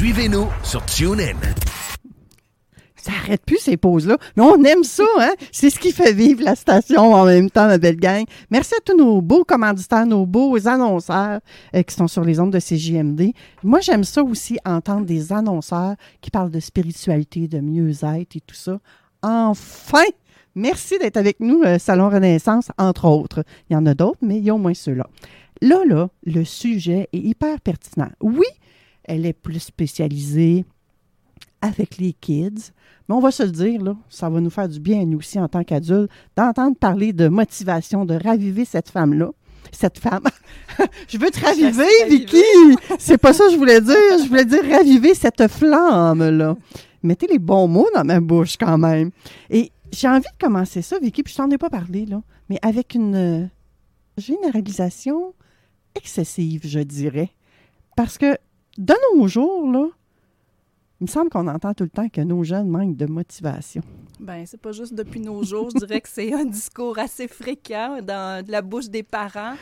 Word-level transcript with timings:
Suivez-nous 0.00 0.48
sur 0.62 0.82
TuneIn. 0.86 1.36
Ça 2.96 3.12
arrête 3.22 3.44
plus 3.44 3.58
ces 3.58 3.76
pauses-là. 3.76 4.16
Mais 4.34 4.42
on 4.42 4.64
aime 4.64 4.82
ça, 4.82 5.04
hein? 5.18 5.32
C'est 5.52 5.68
ce 5.68 5.78
qui 5.78 5.92
fait 5.92 6.14
vivre 6.14 6.42
la 6.42 6.54
station 6.54 7.12
en 7.12 7.26
même 7.26 7.50
temps, 7.50 7.66
ma 7.66 7.76
belle 7.76 8.00
gang. 8.00 8.24
Merci 8.50 8.72
à 8.76 8.80
tous 8.82 8.96
nos 8.96 9.20
beaux 9.20 9.44
commanditaires, 9.44 10.06
nos 10.06 10.24
beaux 10.24 10.66
annonceurs 10.66 11.40
euh, 11.76 11.82
qui 11.82 11.94
sont 11.94 12.08
sur 12.08 12.24
les 12.24 12.40
ondes 12.40 12.50
de 12.50 12.58
CJMD. 12.58 13.34
Moi, 13.62 13.80
j'aime 13.80 14.04
ça 14.04 14.22
aussi, 14.22 14.56
entendre 14.64 15.04
des 15.04 15.34
annonceurs 15.34 15.96
qui 16.22 16.30
parlent 16.30 16.50
de 16.50 16.60
spiritualité, 16.60 17.46
de 17.46 17.60
mieux-être 17.60 18.36
et 18.36 18.40
tout 18.40 18.54
ça. 18.54 18.80
Enfin! 19.20 20.06
Merci 20.54 20.98
d'être 20.98 21.18
avec 21.18 21.40
nous, 21.40 21.60
euh, 21.62 21.78
Salon 21.78 22.08
Renaissance, 22.08 22.70
entre 22.78 23.04
autres. 23.04 23.44
Il 23.68 23.74
y 23.74 23.76
en 23.76 23.84
a 23.84 23.92
d'autres, 23.92 24.20
mais 24.22 24.38
il 24.38 24.44
y 24.44 24.48
a 24.48 24.54
au 24.54 24.58
moins 24.58 24.72
ceux-là. 24.72 25.06
Là, 25.60 25.82
là, 25.86 26.08
le 26.24 26.42
sujet 26.44 27.10
est 27.12 27.18
hyper 27.18 27.60
pertinent. 27.60 28.08
Oui, 28.22 28.46
elle 29.10 29.26
est 29.26 29.32
plus 29.32 29.58
spécialisée 29.58 30.64
avec 31.60 31.98
les 31.98 32.12
kids. 32.12 32.70
Mais 33.08 33.14
on 33.14 33.20
va 33.20 33.32
se 33.32 33.42
le 33.42 33.50
dire, 33.50 33.82
là, 33.82 33.96
ça 34.08 34.30
va 34.30 34.40
nous 34.40 34.50
faire 34.50 34.68
du 34.68 34.78
bien 34.78 35.04
nous 35.04 35.18
aussi 35.18 35.38
en 35.40 35.48
tant 35.48 35.64
qu'adultes 35.64 36.10
d'entendre 36.36 36.76
parler 36.76 37.12
de 37.12 37.26
motivation, 37.26 38.04
de 38.06 38.14
raviver 38.14 38.64
cette 38.64 38.88
femme-là. 38.88 39.30
Cette 39.72 39.98
femme. 39.98 40.22
je 41.08 41.18
veux 41.18 41.30
te 41.30 41.40
raviver, 41.40 41.88
Vicky! 42.08 42.42
C'est 42.98 43.18
pas 43.18 43.32
ça 43.32 43.44
que 43.46 43.52
je 43.52 43.56
voulais 43.56 43.80
dire. 43.80 43.94
Je 44.22 44.28
voulais 44.28 44.44
dire 44.44 44.62
raviver 44.70 45.14
cette 45.14 45.48
flamme-là. 45.48 46.56
Mettez 47.02 47.26
les 47.26 47.38
bons 47.38 47.66
mots 47.66 47.88
dans 47.94 48.04
ma 48.04 48.20
bouche 48.20 48.56
quand 48.56 48.78
même. 48.78 49.10
Et 49.48 49.72
j'ai 49.92 50.08
envie 50.08 50.22
de 50.22 50.44
commencer 50.44 50.82
ça, 50.82 50.98
Vicky, 51.00 51.24
puis 51.24 51.32
je 51.32 51.38
t'en 51.38 51.50
ai 51.50 51.58
pas 51.58 51.70
parlé, 51.70 52.06
là, 52.06 52.22
mais 52.48 52.58
avec 52.62 52.94
une 52.94 53.14
euh, 53.14 53.46
généralisation 54.16 55.34
excessive, 55.96 56.62
je 56.64 56.80
dirais. 56.80 57.30
Parce 57.96 58.16
que 58.18 58.36
de 58.80 58.94
nos 59.14 59.28
jours, 59.28 59.70
là, 59.70 59.86
il 61.00 61.04
me 61.04 61.06
semble 61.06 61.30
qu'on 61.30 61.46
entend 61.48 61.74
tout 61.74 61.84
le 61.84 61.90
temps 61.90 62.08
que 62.08 62.20
nos 62.22 62.42
jeunes 62.44 62.68
manquent 62.68 62.96
de 62.96 63.06
motivation. 63.06 63.82
Ben, 64.18 64.44
c'est 64.46 64.60
pas 64.60 64.72
juste 64.72 64.94
depuis 64.94 65.20
nos 65.20 65.42
jours. 65.42 65.70
Je 65.70 65.78
dirais 65.78 66.00
que 66.00 66.08
c'est 66.08 66.32
un 66.32 66.44
discours 66.46 66.98
assez 66.98 67.28
fréquent 67.28 68.00
dans 68.02 68.44
la 68.46 68.62
bouche 68.62 68.88
des 68.88 69.02
parents. 69.02 69.54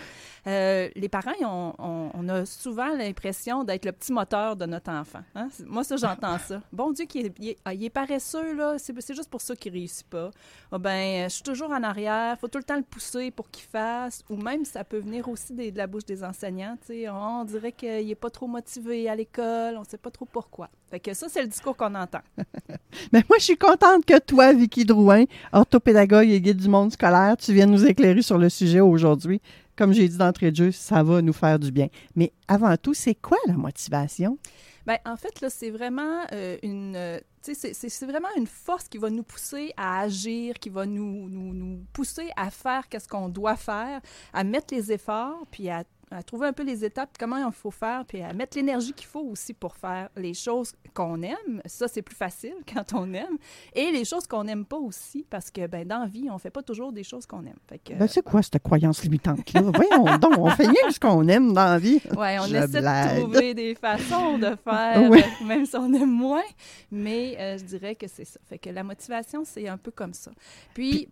Euh, 0.48 0.88
les 0.96 1.08
parents, 1.10 1.32
on, 1.78 2.10
on 2.14 2.28
a 2.30 2.46
souvent 2.46 2.88
l'impression 2.96 3.64
d'être 3.64 3.84
le 3.84 3.92
petit 3.92 4.12
moteur 4.12 4.56
de 4.56 4.64
notre 4.64 4.90
enfant. 4.90 5.20
hein? 5.34 5.48
Moi, 5.66 5.84
ça, 5.84 5.96
j'entends 5.96 6.38
ça. 6.48 6.62
Bon 6.72 6.90
Dieu, 6.92 7.04
qu'il 7.04 7.26
est- 7.26 7.34
il 7.38 7.48
est, 7.50 7.56
ah, 7.66 7.74
il 7.74 7.84
est 7.84 7.90
paresseux, 7.90 8.54
là. 8.54 8.76
C'est 8.78 8.98
c'est 9.02 9.14
juste 9.14 9.28
pour 9.28 9.42
ça 9.42 9.54
qu'il 9.54 9.72
réussit 9.72 10.06
pas. 10.08 10.30
Ah, 10.72 10.78
ben, 10.78 11.24
je 11.28 11.34
suis 11.34 11.42
toujours 11.42 11.70
en 11.70 11.82
arrière. 11.82 12.38
faut 12.40 12.48
tout 12.48 12.56
le 12.58 12.64
temps 12.64 12.76
le 12.76 12.82
pousser 12.82 13.30
pour 13.30 13.50
qu'il 13.50 13.64
fasse. 13.64 14.22
Ou 14.30 14.36
même, 14.36 14.64
ça 14.64 14.84
peut 14.84 14.98
venir 14.98 15.28
aussi 15.28 15.52
des- 15.52 15.70
de 15.70 15.76
la 15.78 15.86
bouche 15.86 16.06
des 16.06 16.24
enseignants. 16.24 16.78
sais. 16.86 17.08
On, 17.10 17.44
dirait 17.44 17.72
qu'il 17.72 18.10
est 18.10 18.14
pas 18.14 18.30
trop 18.30 18.46
motivé 18.46 19.08
à 19.08 19.14
l'école. 19.14 19.76
On 19.76 19.84
sait 19.84 19.98
pas 19.98 20.10
trop 20.10 20.24
pourquoi. 20.24 20.70
Fait 20.90 21.00
que 21.00 21.12
ça, 21.12 21.26
c'est 21.28 21.42
le 21.42 21.48
discours 21.48 21.76
qu'on 21.76 21.94
entend. 21.94 22.22
Mais 23.12 23.22
moi, 23.28 23.36
je 23.38 23.44
suis 23.44 23.58
contente 23.58 24.06
que 24.06 24.18
toi, 24.18 24.52
Vicky 24.54 24.84
Drouin, 24.86 25.24
orthopédagogue 25.52 26.28
et 26.30 26.40
guide 26.40 26.56
du 26.56 26.68
monde 26.68 26.90
scolaire, 26.92 27.36
tu 27.36 27.52
viennes 27.52 27.70
nous 27.70 27.84
éclairer 27.86 28.22
sur 28.22 28.38
le 28.38 28.48
sujet 28.48 28.80
aujourd'hui. 28.80 29.40
Comme 29.78 29.92
j'ai 29.92 30.08
dit 30.08 30.18
d'entrée 30.18 30.50
de 30.50 30.56
jeu, 30.56 30.72
ça 30.72 31.04
va 31.04 31.22
nous 31.22 31.32
faire 31.32 31.56
du 31.56 31.70
bien. 31.70 31.86
Mais 32.16 32.32
avant 32.48 32.76
tout, 32.76 32.94
c'est 32.94 33.14
quoi 33.14 33.38
la 33.46 33.52
motivation? 33.54 34.36
Ben, 34.84 34.98
en 35.06 35.16
fait, 35.16 35.44
c'est 35.50 35.70
vraiment 35.70 36.24
euh, 36.32 36.56
une. 36.64 36.96
euh, 36.96 37.20
c'est 37.42 38.04
vraiment 38.04 38.28
une 38.36 38.48
force 38.48 38.88
qui 38.88 38.98
va 38.98 39.08
nous 39.08 39.22
pousser 39.22 39.72
à 39.76 40.00
agir, 40.00 40.54
qui 40.58 40.68
va 40.68 40.84
nous, 40.84 41.28
nous, 41.28 41.54
nous 41.54 41.84
pousser 41.92 42.28
à 42.36 42.50
faire 42.50 42.88
qu'est-ce 42.88 43.06
qu'on 43.08 43.28
doit 43.28 43.56
faire, 43.56 44.00
à 44.32 44.42
mettre 44.44 44.74
les 44.74 44.90
efforts, 44.90 45.46
puis 45.50 45.70
à, 45.70 45.84
à 46.10 46.22
trouver 46.22 46.48
un 46.48 46.52
peu 46.52 46.62
les 46.62 46.84
étapes, 46.84 47.10
comment 47.18 47.36
il 47.36 47.52
faut 47.52 47.70
faire, 47.70 48.04
puis 48.06 48.22
à 48.22 48.32
mettre 48.32 48.56
l'énergie 48.56 48.92
qu'il 48.92 49.06
faut 49.06 49.20
aussi 49.22 49.52
pour 49.54 49.76
faire 49.76 50.08
les 50.16 50.34
choses 50.34 50.72
qu'on 50.94 51.22
aime. 51.22 51.60
Ça, 51.66 51.88
c'est 51.88 52.02
plus 52.02 52.16
facile 52.16 52.54
quand 52.72 52.92
on 52.94 53.12
aime. 53.14 53.36
Et 53.74 53.90
les 53.92 54.04
choses 54.04 54.26
qu'on 54.26 54.44
n'aime 54.44 54.64
pas 54.64 54.78
aussi, 54.78 55.24
parce 55.28 55.50
que, 55.50 55.66
ben, 55.66 55.86
dans 55.86 55.98
la 56.00 56.06
vie, 56.06 56.28
on 56.30 56.38
fait 56.38 56.50
pas 56.50 56.62
toujours 56.62 56.92
des 56.92 57.04
choses 57.04 57.26
qu'on 57.26 57.44
aime. 57.46 57.58
Fait 57.68 57.78
que, 57.78 57.94
Ben, 57.94 58.08
c'est 58.08 58.22
quoi 58.22 58.42
cette 58.42 58.62
croyance 58.62 59.02
limitante-là? 59.02 59.60
Voyons 59.74 60.18
donc, 60.18 60.38
on 60.38 60.50
fait 60.50 60.66
rien 60.66 60.90
ce 60.90 60.98
qu'on 61.00 61.26
aime 61.28 61.52
dans 61.52 61.64
la 61.66 61.78
vie. 61.78 62.00
Ouais, 62.16 62.38
on 62.38 62.46
Je 62.46 62.56
essaie 62.56 62.80
blague. 62.80 63.16
de 63.16 63.20
trouver 63.22 63.54
des 63.54 63.74
façons 63.74 64.38
de 64.38 64.56
faire, 64.64 65.08
Oui. 65.10 65.22
même 65.44 65.66
si 65.66 65.76
on 65.76 65.92
aime 65.92 66.10
moins. 66.10 66.42
Mais 66.90 67.36
euh, 67.38 67.58
je 67.58 67.64
dirais 67.64 67.94
que 67.94 68.06
c'est 68.08 68.24
ça. 68.24 68.40
Fait 68.48 68.58
que 68.58 68.70
la 68.70 68.82
motivation, 68.82 69.42
c'est 69.44 69.68
un 69.68 69.76
peu 69.78 69.90
comme 69.90 70.14
ça. 70.14 70.30
Puis, 70.74 71.08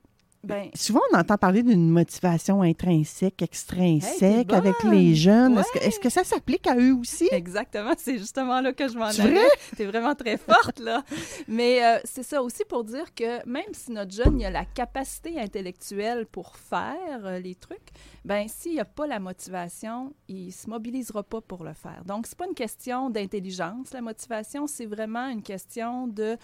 ben, 0.46 0.70
Souvent, 0.74 1.00
on 1.12 1.18
entend 1.18 1.36
parler 1.36 1.62
d'une 1.62 1.90
motivation 1.90 2.62
intrinsèque, 2.62 3.42
extrinsèque 3.42 4.52
avec 4.52 4.82
les 4.84 5.14
jeunes. 5.14 5.56
Ouais. 5.58 5.64
Est-ce 5.80 6.00
que, 6.00 6.08
ça 6.08 6.24
s'applique 6.24 6.66
à 6.66 6.76
eux 6.76 6.94
aussi? 6.94 7.28
exactement, 7.32 7.92
c'est 7.98 8.18
justement 8.18 8.60
là 8.60 8.72
que 8.72 8.88
je 8.88 8.96
m'en 8.96 9.10
C'est 9.10 9.22
allais. 9.22 9.34
vrai? 9.34 9.48
T'es 9.76 9.84
vraiment 9.86 10.14
très 10.14 10.36
forte, 10.36 10.78
là. 10.78 11.02
Mais 11.48 11.84
euh, 11.84 11.98
c'est 12.04 12.22
ça 12.22 12.42
aussi 12.42 12.64
pour 12.68 12.84
dire 12.84 13.14
que 13.14 13.46
même 13.46 13.72
si 13.72 13.92
notre 13.92 14.12
jeune 14.12 14.40
il 14.40 14.46
a 14.46 14.50
la 14.50 14.64
capacité 14.64 15.38
intellectuelle 15.40 16.26
pour 16.26 16.56
faire 16.56 17.24
euh, 17.24 17.38
les 17.38 17.54
trucs, 17.54 17.88
ben 18.24 18.46
s'il 18.48 18.72
n'y 18.72 18.80
a 18.80 18.84
pas 18.84 19.06
la 19.06 19.18
motivation, 19.20 20.14
il 20.28 20.52
se 20.52 20.68
mobilisera 20.70 21.22
pas 21.22 21.40
pour 21.40 21.64
le 21.64 21.72
faire. 21.74 22.02
Donc, 22.06 22.26
c'est 22.26 22.38
pas 22.38 22.46
une 22.46 22.54
question 22.54 23.10
d'intelligence, 23.10 23.92
la 23.92 24.00
motivation, 24.00 24.66
c'est 24.66 24.86
vraiment 24.86 25.28
une 25.28 25.42
question 25.42 26.06
de 26.06 26.36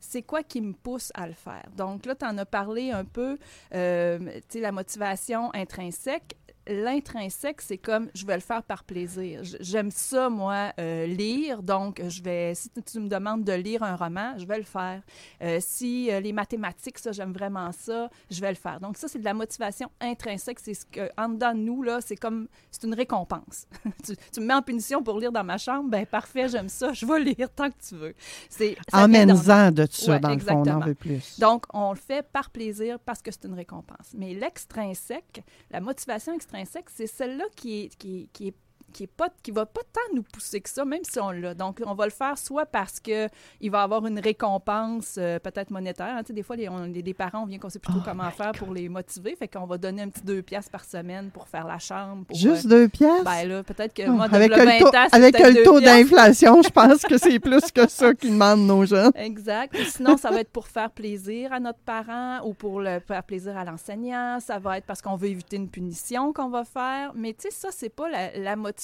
c'est 0.00 0.22
quoi 0.22 0.42
qui 0.42 0.60
me 0.60 0.72
pousse 0.72 1.10
à 1.14 1.26
le 1.26 1.32
faire? 1.32 1.68
Donc 1.76 2.06
là, 2.06 2.14
tu 2.14 2.24
en 2.24 2.38
as 2.38 2.46
parlé 2.46 2.90
un 2.90 3.04
peu, 3.04 3.38
euh, 3.74 4.18
tu 4.18 4.42
sais, 4.48 4.60
la 4.60 4.72
motivation 4.72 5.52
intrinsèque. 5.54 6.36
L'intrinsèque, 6.68 7.60
c'est 7.60 7.78
comme 7.78 8.08
je 8.14 8.26
vais 8.26 8.34
le 8.34 8.40
faire 8.40 8.62
par 8.62 8.84
plaisir. 8.84 9.40
J'aime 9.60 9.90
ça, 9.90 10.28
moi, 10.28 10.72
euh, 10.78 11.06
lire. 11.06 11.62
Donc, 11.62 12.00
je 12.06 12.22
vais, 12.22 12.54
si 12.54 12.70
tu- 12.70 13.00
me 13.00 13.08
demandes 13.08 13.44
de 13.44 13.52
lire 13.52 13.82
un 13.82 13.96
roman, 13.96 14.34
je 14.38 14.44
vais 14.46 14.58
le 14.58 14.64
faire. 14.64 15.02
Euh, 15.42 15.58
si 15.60 16.10
euh, 16.10 16.20
les 16.20 16.32
mathématiques, 16.32 16.98
ça, 16.98 17.12
j'aime 17.12 17.32
vraiment 17.32 17.72
ça, 17.72 18.10
je 18.30 18.40
vais 18.40 18.50
le 18.50 18.56
faire. 18.56 18.80
Donc, 18.80 18.96
ça, 18.96 19.08
c'est 19.08 19.18
de 19.18 19.24
la 19.24 19.34
motivation 19.34 19.88
intrinsèque. 20.00 20.58
C'est 20.60 20.74
ce 20.74 20.84
que, 20.84 21.08
en 21.16 21.28
dedans 21.30 21.54
de 21.54 21.60
nous, 21.60 21.82
là, 21.82 22.00
c'est 22.00 22.16
comme, 22.16 22.48
c'est 22.70 22.84
une 22.84 22.94
récompense. 22.94 23.66
tu, 24.04 24.14
tu 24.32 24.40
me 24.40 24.46
mets 24.46 24.54
en 24.54 24.62
punition 24.62 25.02
pour 25.02 25.18
lire 25.18 25.32
dans 25.32 25.44
ma 25.44 25.58
chambre, 25.58 25.88
ben 25.88 26.04
parfait, 26.06 26.48
j'aime 26.48 26.68
ça, 26.68 26.92
je 26.92 27.06
vais 27.06 27.20
lire 27.20 27.48
tant 27.54 27.70
que 27.70 27.76
tu 27.88 27.94
veux. 27.94 28.14
C'est, 28.50 28.76
Emmène-en 28.92 29.70
de 29.72 29.86
ça, 29.90 30.12
Ouais, 30.12 30.20
dans 30.20 30.30
le 30.30 30.38
fond, 30.38 30.52
on 30.52 30.56
en 30.58 30.62
exactement. 30.64 30.80
veut 30.80 30.94
plus. 30.94 31.38
donc, 31.38 31.64
on 31.72 31.92
le 31.92 31.98
fait 31.98 32.26
par 32.30 32.50
plaisir 32.50 32.98
parce 32.98 33.22
que 33.22 33.30
c'est 33.30 33.44
une 33.44 33.54
récompense. 33.54 34.12
Mais 34.14 34.34
l'extrinsèque, 34.34 35.42
la 35.70 35.80
motivation 35.80 36.34
extrinsèque, 36.34 36.57
c'est 36.64 37.06
celle-là 37.06 37.44
qui 37.56 37.80
est, 37.84 37.96
qui, 37.96 38.28
qui 38.32 38.48
est 38.48 38.54
qui 38.92 39.04
est 39.04 39.06
pas 39.06 39.28
qui 39.42 39.50
va 39.50 39.66
pas 39.66 39.82
tant 39.92 40.14
nous 40.14 40.22
pousser 40.22 40.60
que 40.60 40.68
ça, 40.70 40.84
même 40.84 41.02
si 41.02 41.18
on 41.20 41.30
l'a. 41.30 41.54
Donc, 41.54 41.80
on 41.84 41.94
va 41.94 42.04
le 42.06 42.10
faire 42.10 42.36
soit 42.38 42.66
parce 42.66 43.00
que 43.00 43.28
il 43.60 43.70
va 43.70 43.82
avoir 43.82 44.06
une 44.06 44.18
récompense 44.18 45.16
euh, 45.18 45.38
peut-être 45.38 45.70
monétaire. 45.70 46.14
hein. 46.16 46.22
Tu 46.22 46.28
sais, 46.28 46.32
des 46.32 46.42
fois, 46.42 46.56
les, 46.56 46.68
on- 46.68 46.84
les- 46.84 47.02
les 47.02 47.14
parents, 47.14 47.42
on 47.42 47.46
vient 47.46 47.58
qu'on 47.58 47.68
sait 47.68 47.78
plus 47.78 47.92
trop 47.92 48.00
Oh 48.02 48.08
comment 48.08 48.30
faire 48.30 48.52
pour 48.52 48.72
les 48.72 48.88
motiver. 48.88 49.36
Fait 49.36 49.48
qu'on 49.48 49.66
va 49.66 49.78
donner 49.78 50.02
un 50.02 50.08
petit 50.08 50.22
deux 50.24 50.42
piastres 50.42 50.70
par 50.70 50.84
semaine 50.84 51.30
pour 51.30 51.48
faire 51.48 51.66
la 51.66 51.78
chambre. 51.78 52.24
Pour, 52.26 52.36
Juste 52.36 52.66
euh, 52.66 52.68
deux 52.70 52.88
pièces? 52.88 53.24
ben 53.24 53.44
là, 53.48 53.62
peut-être 53.62 53.92
que 53.94 54.02
Oh, 54.08 54.12
moi, 54.12 54.26
avec 54.30 54.50
le 54.54 54.64
20 54.64 54.78
taux, 54.78 54.86
ans, 54.88 55.06
avec 55.12 55.38
le 55.38 55.62
taux 55.64 55.78
piastres. 55.80 55.98
d'inflation, 56.10 56.62
je 56.62 56.68
pense 56.70 57.02
que 57.02 57.18
c'est 57.18 57.38
plus 57.38 57.70
que 57.72 57.88
ça 57.88 58.14
qu'ils 58.14 58.30
demandent 58.30 58.66
nos 58.66 58.84
jeunes. 58.86 59.12
Exact. 59.14 59.76
Sinon, 59.88 60.16
ça 60.16 60.30
va 60.30 60.40
être 60.40 60.50
pour 60.50 60.66
faire 60.68 60.90
plaisir 60.90 61.52
à 61.52 61.60
notre 61.60 61.78
parent 61.80 62.40
ou 62.44 62.54
pour 62.54 62.80
le 62.80 63.00
faire 63.00 63.22
plaisir 63.22 63.56
à 63.56 63.64
l'enseignant. 63.64 64.38
Ça 64.40 64.58
va 64.58 64.78
être 64.78 64.86
parce 64.86 65.02
qu'on 65.02 65.16
veut 65.16 65.28
éviter 65.28 65.56
une 65.56 65.68
punition 65.68 66.32
qu'on 66.32 66.48
va 66.48 66.64
faire. 66.64 67.12
Mais 67.14 67.32
tu 67.34 67.42
sais, 67.42 67.50
ça, 67.50 67.68
c'est 67.70 67.88
pas 67.90 68.08
la, 68.08 68.36
la 68.38 68.56
motivation 68.56 68.77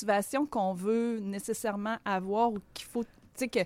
qu'on 0.51 0.75
veut 0.75 1.21
nécessairement 1.21 1.97
avoir 2.05 2.53
ou 2.53 2.59
qu'il 2.73 2.87
faut. 2.87 3.05
Tu 3.05 3.11
sais, 3.37 3.49
que 3.49 3.61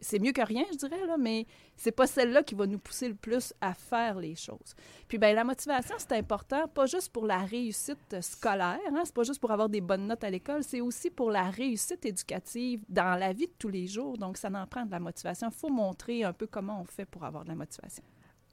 c'est 0.00 0.20
mieux 0.20 0.30
que 0.30 0.40
rien, 0.40 0.64
je 0.70 0.76
dirais, 0.76 1.04
là, 1.04 1.16
mais 1.18 1.44
c'est 1.76 1.90
pas 1.90 2.06
celle-là 2.06 2.44
qui 2.44 2.54
va 2.54 2.66
nous 2.68 2.78
pousser 2.78 3.08
le 3.08 3.14
plus 3.14 3.52
à 3.60 3.74
faire 3.74 4.20
les 4.20 4.36
choses. 4.36 4.74
Puis, 5.08 5.18
ben 5.18 5.34
la 5.34 5.42
motivation, 5.42 5.96
c'est 5.98 6.12
important, 6.12 6.68
pas 6.68 6.86
juste 6.86 7.12
pour 7.12 7.26
la 7.26 7.38
réussite 7.38 8.20
scolaire, 8.20 8.78
hein, 8.88 9.02
c'est 9.04 9.14
pas 9.14 9.24
juste 9.24 9.40
pour 9.40 9.50
avoir 9.50 9.68
des 9.68 9.80
bonnes 9.80 10.06
notes 10.06 10.22
à 10.22 10.30
l'école, 10.30 10.62
c'est 10.62 10.80
aussi 10.80 11.10
pour 11.10 11.32
la 11.32 11.50
réussite 11.50 12.06
éducative 12.06 12.84
dans 12.88 13.18
la 13.18 13.32
vie 13.32 13.46
de 13.46 13.52
tous 13.58 13.68
les 13.68 13.88
jours. 13.88 14.16
Donc, 14.16 14.36
ça 14.36 14.48
en 14.48 14.66
prend 14.66 14.86
de 14.86 14.92
la 14.92 15.00
motivation. 15.00 15.48
Il 15.50 15.58
faut 15.58 15.70
montrer 15.70 16.22
un 16.22 16.32
peu 16.32 16.46
comment 16.46 16.80
on 16.80 16.84
fait 16.84 17.04
pour 17.04 17.24
avoir 17.24 17.42
de 17.42 17.48
la 17.48 17.56
motivation. 17.56 18.04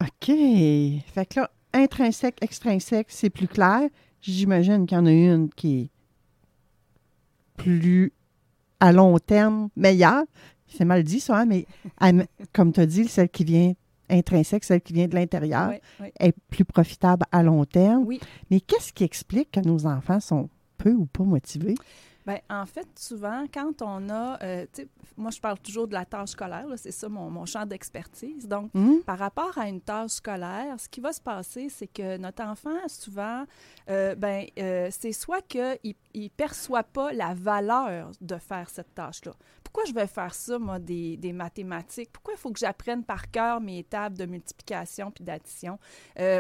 OK. 0.02 0.26
Fait 0.26 1.26
que 1.30 1.42
là, 1.42 1.52
intrinsèque, 1.74 2.38
extrinsèque, 2.42 3.08
c'est 3.10 3.30
plus 3.30 3.48
clair. 3.48 3.90
J'imagine 4.22 4.86
qu'il 4.86 4.98
y 4.98 5.00
en 5.00 5.06
a 5.06 5.12
une 5.12 5.50
qui 5.50 5.92
plus 7.58 8.14
à 8.80 8.92
long 8.94 9.18
terme 9.20 9.70
meilleure. 9.76 10.24
C'est 10.68 10.86
mal 10.86 11.04
dit, 11.04 11.20
ça, 11.20 11.40
hein, 11.40 11.46
mais 11.46 11.66
comme 12.54 12.72
tu 12.74 12.80
as 12.80 12.86
dit, 12.86 13.08
celle 13.08 13.30
qui 13.30 13.44
vient 13.44 13.74
intrinsèque, 14.10 14.64
celle 14.64 14.82
qui 14.82 14.94
vient 14.94 15.08
de 15.08 15.16
l'intérieur, 15.16 15.70
Oui, 15.70 15.78
oui. 16.02 16.08
est 16.20 16.34
plus 16.50 16.64
profitable 16.66 17.26
à 17.32 17.44
long 17.44 17.66
terme. 17.66 18.04
Oui. 18.06 18.20
Mais 18.50 18.60
qu'est-ce 18.62 18.94
qui 18.94 19.04
explique 19.04 19.52
que 19.52 19.60
nos 19.60 19.86
enfants 19.86 20.20
sont 20.20 20.50
peu 20.78 20.92
ou 20.92 21.06
pas 21.06 21.24
motivés? 21.24 21.76
Bien, 22.28 22.40
en 22.50 22.66
fait, 22.66 22.88
souvent, 23.00 23.46
quand 23.54 23.82
on 23.82 24.10
a, 24.10 24.38
euh, 24.44 24.66
moi, 25.16 25.32
je 25.32 25.40
parle 25.40 25.58
toujours 25.60 25.88
de 25.88 25.94
la 25.94 26.04
tâche 26.04 26.32
scolaire, 26.32 26.66
c'est 26.76 26.92
ça 26.92 27.08
mon, 27.08 27.30
mon 27.30 27.46
champ 27.46 27.66
d'expertise. 27.66 28.48
Donc, 28.50 28.70
Hmm? 28.74 28.98
par 29.06 29.18
rapport 29.18 29.58
à 29.58 29.70
une 29.70 29.80
tâche 29.80 30.12
scolaire, 30.12 30.78
ce 30.78 30.90
qui 30.90 31.00
va 31.00 31.14
se 31.14 31.22
passer, 31.22 31.70
c'est 31.70 31.88
que 31.88 32.18
notre 32.18 32.44
enfant, 32.44 32.76
souvent, 32.88 33.46
euh, 33.90 34.14
ben, 34.16 34.46
euh, 34.60 34.90
c'est 34.92 35.14
soit 35.14 35.42
qu'il 35.48 35.78
ne 36.16 36.28
perçoit 36.28 36.84
pas 36.84 37.14
la 37.14 37.34
valeur 37.34 38.12
de 38.20 38.36
faire 38.36 38.70
cette 38.70 38.94
tâche-là. 38.94 39.32
Pourquoi 39.64 39.84
je 39.86 39.94
vais 39.94 40.08
faire 40.08 40.34
ça, 40.34 40.60
moi, 40.60 40.80
des, 40.80 41.16
des 41.18 41.32
mathématiques? 41.34 42.12
Pourquoi 42.12 42.34
il 42.34 42.38
faut 42.40 42.52
que 42.52 42.60
j'apprenne 42.60 43.04
par 43.04 43.32
cœur 43.32 43.62
mes 43.62 43.84
tables 43.84 44.18
de 44.18 44.26
multiplication 44.26 45.12
puis 45.12 45.24
d'addition? 45.24 45.80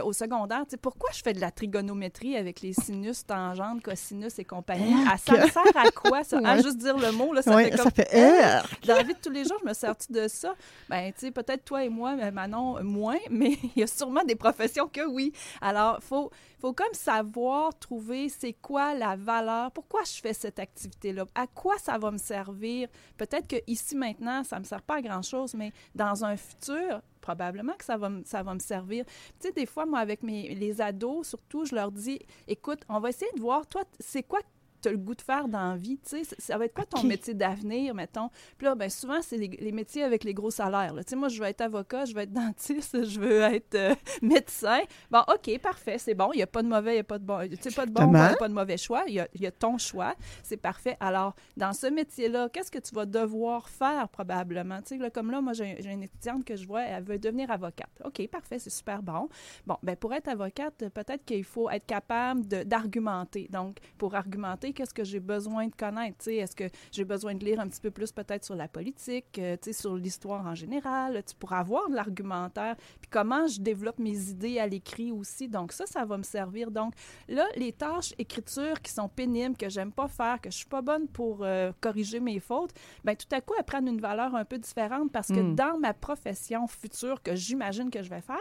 Au 0.04 0.12
secondaire, 0.12 0.66
pourquoi 0.82 1.10
je 1.14 1.22
fais 1.22 1.34
de 1.34 1.40
la 1.42 1.52
trigonométrie 1.52 2.36
avec 2.36 2.62
les 2.62 2.74
sinus, 2.74 3.26
tangentes, 3.26 3.84
cosinus 3.84 4.38
et 4.40 4.46
compagnie? 4.46 4.94
Ah, 5.08 5.18
ça 5.18 5.34
me 5.38 5.48
sert 5.48 5.77
à 5.78 5.92
quoi, 5.92 6.24
ça? 6.24 6.40
Ouais. 6.40 6.62
juste 6.64 6.78
dire 6.78 6.98
le 6.98 7.12
mot, 7.12 7.34
là, 7.34 7.42
ça 7.42 7.56
Ouais, 7.56 7.66
fait 7.66 7.78
comme... 7.78 7.86
ça 7.86 7.92
fait? 7.92 8.42
Arc! 8.44 8.86
Dans 8.86 8.96
la 8.96 9.04
vie 9.04 9.14
de 9.14 9.20
tous 9.20 9.30
les 9.32 9.44
jours, 9.44 9.58
je 9.64 9.68
me 9.70 9.74
sers-tu 9.74 10.12
de 10.12 10.28
ça? 10.28 10.56
Ben, 10.90 11.12
tu 11.14 11.20
sais, 11.20 11.32
peut-être 11.32 11.64
toi 11.66 11.84
et 11.84 11.90
moi, 11.90 12.16
mais 12.16 12.32
Manon, 12.32 12.84
moins, 12.84 13.18
mais 13.30 13.58
il 13.76 13.80
y 13.80 13.84
a 13.84 13.88
sûrement 13.88 14.24
des 14.24 14.36
professions 14.36 14.88
que 14.88 15.06
oui. 15.06 15.32
Alors, 15.62 15.98
il 16.00 16.06
faut, 16.06 16.32
faut 16.60 16.74
comme 16.74 16.94
savoir 16.94 17.78
trouver 17.78 18.30
c'est 18.30 18.54
quoi 18.54 18.94
la 18.94 19.16
valeur, 19.16 19.72
pourquoi 19.72 20.02
je 20.04 20.20
fais 20.22 20.34
cette 20.34 20.60
activité-là, 20.60 21.26
à 21.36 21.48
quoi 21.48 21.78
ça 21.78 21.98
va 21.98 22.12
me 22.12 22.18
servir? 22.18 22.88
Peut-être 23.18 23.48
que 23.48 23.58
ici, 23.68 23.96
maintenant, 23.96 24.44
ça 24.44 24.58
ne 24.58 24.62
me 24.62 24.66
sert 24.66 24.82
pas 24.82 24.96
à 24.96 25.02
grand-chose, 25.02 25.54
mais 25.54 25.72
dans 25.96 26.24
un 26.26 26.36
futur, 26.38 27.02
probablement 27.22 27.74
que 27.74 27.84
ça 27.84 27.98
va, 27.98 28.10
me- 28.10 28.24
ça 28.24 28.42
va 28.42 28.54
me 28.54 28.60
servir. 28.60 29.04
Tu 29.40 29.48
sais, 29.48 29.52
des 29.52 29.66
fois, 29.66 29.86
moi, 29.86 30.00
avec 30.00 30.24
mes, 30.24 30.56
les 30.56 30.80
ados, 30.80 31.28
surtout, 31.28 31.66
je 31.66 31.76
leur 31.76 31.92
dis, 31.92 32.20
écoute, 32.48 32.80
on 32.88 33.00
va 33.00 33.10
essayer 33.10 33.32
de 33.36 33.42
voir, 33.42 33.68
toi, 33.68 33.84
c'est 34.00 34.24
quoi 34.24 34.40
as 34.86 34.92
le 34.92 34.98
goût 34.98 35.16
de 35.16 35.22
faire 35.22 35.48
dans 35.48 35.72
la 35.72 35.78
vie, 35.78 35.98
tu 36.00 36.24
sais, 36.24 36.36
ça- 36.38 36.58
va 36.58 36.66
être 36.66 36.74
quoi 36.74 36.86
ton 36.86 37.02
métier 37.08 37.34
d'avenir, 37.34 37.94
mettons? 37.94 38.30
Puis 38.58 38.66
là, 38.66 38.76
ben 38.76 38.90
souvent, 38.90 39.22
c'est 39.22 39.38
les, 39.38 39.48
les 39.48 39.72
métiers 39.72 40.04
avec 40.04 40.24
les 40.24 40.34
gros 40.34 40.52
salaires. 40.52 40.94
là. 40.94 41.04
Tu 41.04 41.12
sais, 41.12 41.16
moi, 41.16 41.28
je 41.30 41.40
veux 41.40 41.48
être 41.48 41.62
avocat, 41.62 42.06
je 42.06 42.14
veux 42.14 42.22
être 42.22 42.34
dentiste, 42.34 43.04
je 43.06 43.20
veux 43.20 43.42
être 43.42 43.76
euh, 43.76 43.96
médecin. 44.22 44.80
Bon, 45.12 45.22
OK, 45.28 45.58
parfait, 45.60 45.98
c'est 45.98 46.14
bon. 46.14 46.32
Il 46.34 46.38
n'y 46.38 46.44
a 46.44 46.48
pas 46.48 46.64
de 46.64 46.68
mauvais, 46.68 46.92
il 46.92 46.96
n'y 46.96 47.00
a 47.02 47.04
pas 47.04 47.20
de 47.20 47.26
bon. 47.26 47.48
Tu 47.50 47.58
sais, 47.62 47.72
pas 47.76 47.86
de 47.86 47.92
bon, 47.92 48.02
pas, 48.12 48.36
pas 48.38 48.48
de 48.50 48.54
mauvais 48.54 48.78
choix. 48.78 49.04
Il 49.08 49.14
y 49.16 49.20
a, 49.20 49.28
il 49.34 49.42
y 49.42 49.48
a 49.48 49.52
ton 49.52 49.78
choix. 49.78 50.16
C'est 50.44 50.58
parfait. 50.58 50.98
Alors, 51.00 51.36
dans 51.56 51.74
ce 51.74 51.88
métier-là, 51.88 52.50
qu'est-ce 52.50 52.72
que 52.72 52.80
tu 52.80 52.94
vas 52.96 53.06
devoir 53.06 53.70
faire 53.70 54.08
probablement? 54.10 54.82
Tu 54.82 54.90
sais, 54.90 54.98
là, 54.98 55.10
comme 55.10 55.32
là, 55.32 55.42
moi, 55.42 55.54
j'ai 55.54 55.80
une 55.86 56.04
étudiante 56.04 56.44
que 56.46 56.56
je 56.56 56.66
vois, 56.68 56.84
elle 56.84 57.04
veut 57.04 57.20
devenir 57.20 57.52
avocate. 57.52 57.90
OK, 58.06 58.28
parfait, 58.28 58.60
c'est 58.60 58.70
super 58.70 59.02
bon. 59.02 59.30
Bon, 59.66 59.78
ben 59.84 59.96
pour 59.96 60.14
être 60.14 60.28
avocate, 60.28 60.88
peut-être 60.90 61.24
qu'il 61.26 61.44
faut 61.44 61.70
être 61.70 61.86
capable 61.86 62.48
de- 62.48 62.64
d'argumenter. 62.64 63.48
Donc, 63.52 63.78
pour 63.98 64.16
argumenter, 64.16 64.67
qu'est-ce 64.74 64.94
que 64.94 65.04
j'ai 65.04 65.20
besoin 65.20 65.68
de 65.68 65.76
connaître? 65.76 66.18
Tu 66.20 66.26
sais, 66.26 66.36
Est-ce 66.36 66.56
que 66.56 66.66
j'ai 66.92 67.06
besoin 67.06 67.36
de 67.36 67.44
lire 67.46 67.60
un 67.60 67.68
petit 67.68 67.82
peu 67.82 67.92
plus 67.92 68.12
peut-être 68.12 68.44
sur 68.44 68.56
la 68.56 68.68
politique, 68.68 69.38
euh, 69.40 69.56
tu 69.62 69.72
sais, 69.72 69.82
sur 69.82 69.96
l'histoire 69.96 70.46
en 70.46 70.56
général, 70.56 71.24
tu 71.28 71.36
pour 71.36 71.54
avoir 71.54 71.90
de 71.90 71.96
l'argumentaire, 71.96 72.76
puis 73.02 73.10
comment 73.10 73.48
je 73.48 73.60
développe 73.62 74.00
mes 74.00 74.30
idées 74.30 74.60
à 74.60 74.68
l'écrit 74.68 75.12
aussi. 75.12 75.48
Donc, 75.48 75.72
ça, 75.72 75.86
ça 75.86 76.06
va 76.06 76.18
me 76.18 76.24
servir. 76.24 76.72
Donc, 76.72 76.94
là, 77.28 77.46
les 77.56 77.72
tâches 77.72 78.14
écriture 78.18 78.82
qui 78.82 78.92
sont 78.92 79.08
pénibles, 79.10 79.56
que 79.56 79.70
j'aime 79.70 79.92
pas 79.92 80.08
faire, 80.08 80.42
que 80.42 80.50
je 80.52 80.58
suis 80.58 80.66
pas 80.66 80.82
bonne 80.82 81.08
pour 81.08 81.40
euh, 81.42 81.72
corriger 81.82 82.20
mes 82.20 82.40
fautes, 82.40 82.72
ben 83.04 83.16
tout 83.16 83.28
à 83.32 83.42
coup, 83.42 83.54
elles 83.58 83.64
prennent 83.66 83.88
une 83.88 84.02
valeur 84.02 84.36
un 84.36 84.46
peu 84.46 84.58
différente 84.58 85.12
parce 85.12 85.28
que 85.30 85.38
Mm. 85.40 85.56
dans 85.56 85.78
ma 85.80 85.94
profession 85.94 86.68
future 86.68 87.22
que 87.22 87.36
j'imagine 87.36 87.90
que 87.90 88.02
je 88.02 88.10
vais 88.10 88.22
faire, 88.22 88.36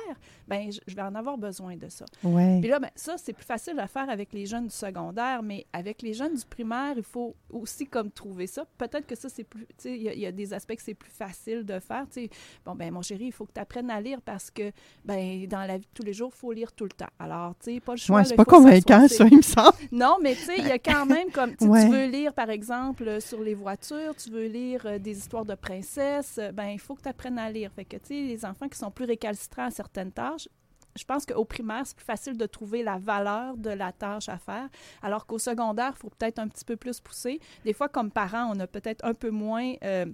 ben 0.49 0.70
je 0.73 0.81
je 0.87 0.94
vais 0.94 1.02
en 1.02 1.14
avoir 1.14 1.37
besoin 1.37 1.76
de 1.76 1.88
ça. 1.88 2.05
Ouais. 2.23 2.58
Puis 2.61 2.70
là, 2.70 2.78
ben, 2.78 2.90
ça, 2.94 3.17
c'est 3.19 3.32
plus 3.32 3.44
facile 3.44 3.78
à 3.81 3.87
faire 3.87 4.08
avec 4.08 4.32
les 4.32 4.46
jeunes 4.46 4.69
du 4.69 4.75
secondaire, 4.75 5.43
mais 5.43 5.67
avec 5.73 6.00
les 6.00 6.14
jeunes 6.17 6.35
du 6.35 6.45
primaire, 6.45 6.95
il 6.97 7.03
faut 7.05 7.37
aussi 7.51 7.87
comme 7.87 8.11
trouver 8.11 8.47
ça. 8.47 8.65
Peut-être 8.79 9.07
que 9.07 9.15
ça, 9.15 9.29
c'est 9.29 9.45
plus... 9.45 9.67
Tu 9.67 9.75
sais, 9.79 9.97
il 9.97 10.03
y, 10.03 10.09
a- 10.09 10.15
il 10.15 10.21
y 10.21 10.27
a 10.27 10.33
des 10.33 10.53
aspects 10.53 10.75
que 10.75 10.83
c'est 10.83 10.95
plus 10.95 11.11
facile 11.13 11.65
de 11.65 11.79
faire. 11.79 12.07
Tu 12.11 12.23
sais, 12.25 12.31
bon, 12.65 12.75
ben 12.75 12.93
mon 12.93 13.03
chéri, 13.03 13.27
il 13.27 13.33
faut 13.33 13.45
que 13.47 13.53
tu 13.53 13.61
apprennes 13.61 13.91
à 13.91 14.01
lire 14.01 14.21
parce 14.23 14.51
que, 14.51 14.73
ben 15.05 15.47
dans 15.47 15.61
la 15.65 15.77
vie 15.79 15.85
de 15.87 15.91
tous 15.95 16.03
les 16.03 16.13
jours, 16.13 16.33
il 16.35 16.39
faut 16.39 16.53
lire 16.53 16.73
tout 16.73 16.85
le 16.85 16.91
temps. 16.91 17.07
Alors, 17.19 17.55
tu 17.63 17.75
sais, 17.75 17.81
pas 17.81 17.93
le 17.93 17.99
choix. 17.99 18.17
Ouais, 18.17 18.25
c'est 18.25 18.35
pas 18.35 18.45
convaincant, 18.45 19.07
ça, 19.09 19.27
il 19.31 19.37
me 19.37 19.43
semble. 19.43 19.77
Non, 19.93 20.17
mais 20.23 20.35
tu 20.35 20.43
sais, 20.43 20.59
il 20.59 20.67
y 20.67 20.73
a 20.73 20.79
quand 20.79 21.07
même 21.07 21.31
comme 21.31 21.51
tu 21.55 21.65
sais, 21.65 21.71
Ouais. 21.71 21.85
tu 21.85 21.91
veux 21.93 22.07
lire 22.07 22.33
par 22.35 22.51
exemple 22.51 23.21
sur 23.21 23.41
les 23.43 23.55
voitures, 23.55 24.17
tu 24.17 24.31
veux 24.31 24.47
lire 24.47 24.83
euh, 24.87 24.99
des 24.99 25.17
histoires 25.17 25.45
de 25.45 25.55
princesses, 25.55 26.41
ben 26.55 26.69
il 26.71 26.79
faut 26.81 26.95
que 26.95 27.03
tu 27.03 27.09
apprennes 27.09 27.39
à 27.39 27.51
lire. 27.51 27.71
Fait 27.73 27.85
que 27.85 27.97
tu 27.97 28.07
sais 28.09 28.15
les 28.23 28.45
enfants 28.45 28.69
qui 28.69 28.79
sont 28.79 28.91
plus 28.91 29.05
récalcitrants 29.05 29.67
à 29.67 29.71
certaines 29.71 30.12
tâches, 30.12 30.49
je 30.97 31.05
pense 31.05 31.27
qu'au 31.27 31.45
primaire, 31.45 31.83
c'est 31.85 31.97
plus 31.97 32.05
facile 32.05 32.37
de 32.37 32.47
trouver 32.47 32.83
la 32.83 32.99
valeur 32.99 33.57
de 33.57 33.71
la 33.71 33.93
tâche 33.93 34.29
à 34.29 34.39
faire, 34.39 34.69
alors 35.03 35.27
qu'au 35.27 35.39
secondaire, 35.39 35.93
il 35.95 35.99
faut 35.99 36.11
peut-être 36.11 36.39
un 36.39 36.49
petit 36.49 36.65
peu 36.65 36.77
plus 36.77 37.01
pousser. 37.01 37.41
Des 37.65 37.73
fois, 37.73 37.89
comme 37.89 38.11
parents, 38.11 38.51
on 38.55 38.61
a 38.61 38.67
peut-être 38.67 39.05
un 39.05 39.15
peu 39.15 39.31
moins 39.31 39.75
euh, 39.85 40.07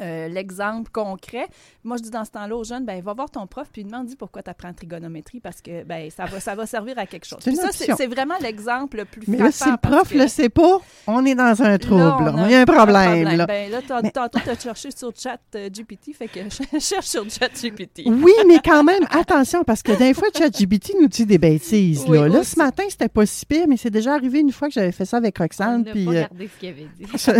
euh, 0.00 0.28
l'exemple 0.28 0.90
concret. 0.90 1.46
Moi, 1.84 1.96
je 1.96 2.02
dis 2.04 2.10
dans 2.10 2.24
ce 2.24 2.30
temps-là 2.30 2.56
aux 2.56 2.64
jeunes, 2.64 2.84
ben 2.84 3.02
va 3.02 3.12
voir 3.14 3.30
ton 3.30 3.46
prof 3.46 3.68
puis 3.72 3.84
demande 3.84 4.06
dis 4.06 4.16
pourquoi 4.16 4.42
tu 4.42 4.50
apprends 4.50 4.72
trigonométrie 4.72 5.40
parce 5.40 5.60
que 5.60 5.84
ben 5.84 6.10
ça 6.10 6.24
va 6.26 6.40
ça 6.40 6.54
va 6.54 6.66
servir 6.66 6.98
à 6.98 7.06
quelque 7.06 7.26
chose. 7.26 7.40
Puis 7.44 7.56
ça 7.56 7.70
c'est 7.72 8.06
vraiment 8.06 8.34
l'exemple 8.40 8.98
le 8.98 9.04
plus 9.04 9.22
Mais 9.28 9.38
là, 9.38 9.50
si 9.50 9.68
le 9.70 9.76
prof 9.76 10.10
que- 10.10 10.18
le 10.18 10.28
sait 10.28 10.48
pas, 10.48 10.78
on 11.06 11.24
est 11.26 11.34
dans 11.34 11.62
un 11.62 11.78
trouble. 11.78 12.24
Là, 12.24 12.32
là. 12.32 12.34
on 12.36 12.46
Il 12.46 12.52
y 12.52 12.54
a 12.54 12.60
un 12.60 12.64
problème. 12.64 13.36
là. 13.36 13.46
Ben 13.46 13.70
là, 13.70 13.80
tantôt, 13.82 14.38
tu 14.42 14.50
as 14.50 14.58
cherché 14.58 14.90
sur 14.90 15.12
chat 15.16 15.38
euh, 15.54 15.68
GPT, 15.68 16.12
fait 16.14 16.28
que 16.28 16.40
je 16.72 16.78
cherche 16.78 17.06
sur 17.06 17.28
chat 17.30 17.48
GPT. 17.60 18.02
Oui, 18.06 18.32
mais 18.46 18.58
quand 18.64 18.84
même, 18.84 19.04
attention, 19.10 19.64
parce 19.64 19.82
que 19.82 19.92
des 19.92 20.14
fois, 20.14 20.28
ChatGPT 20.36 20.94
nous 21.00 21.08
dit 21.08 21.26
des 21.26 21.38
bêtises. 21.38 22.04
Oui, 22.08 22.18
là. 22.18 22.28
là, 22.28 22.44
ce 22.44 22.56
matin, 22.58 22.84
c'était 22.88 23.08
pas 23.08 23.26
si 23.26 23.44
pire, 23.46 23.66
mais 23.68 23.76
c'est 23.76 23.90
déjà 23.90 24.14
arrivé 24.14 24.40
une 24.40 24.52
fois 24.52 24.68
que 24.68 24.74
j'avais 24.74 24.92
fait 24.92 25.04
ça 25.04 25.16
avec 25.18 25.36
On 25.38 25.42
Roxane. 25.42 25.82
n'a 25.84 25.92
Puis, 25.92 26.04
pas 26.04 26.10
euh, 26.10 26.14
regardé 26.14 26.48
ce 26.54 26.60
qu'il 26.60 26.68
avait 26.68 26.88
dit. 26.98 27.06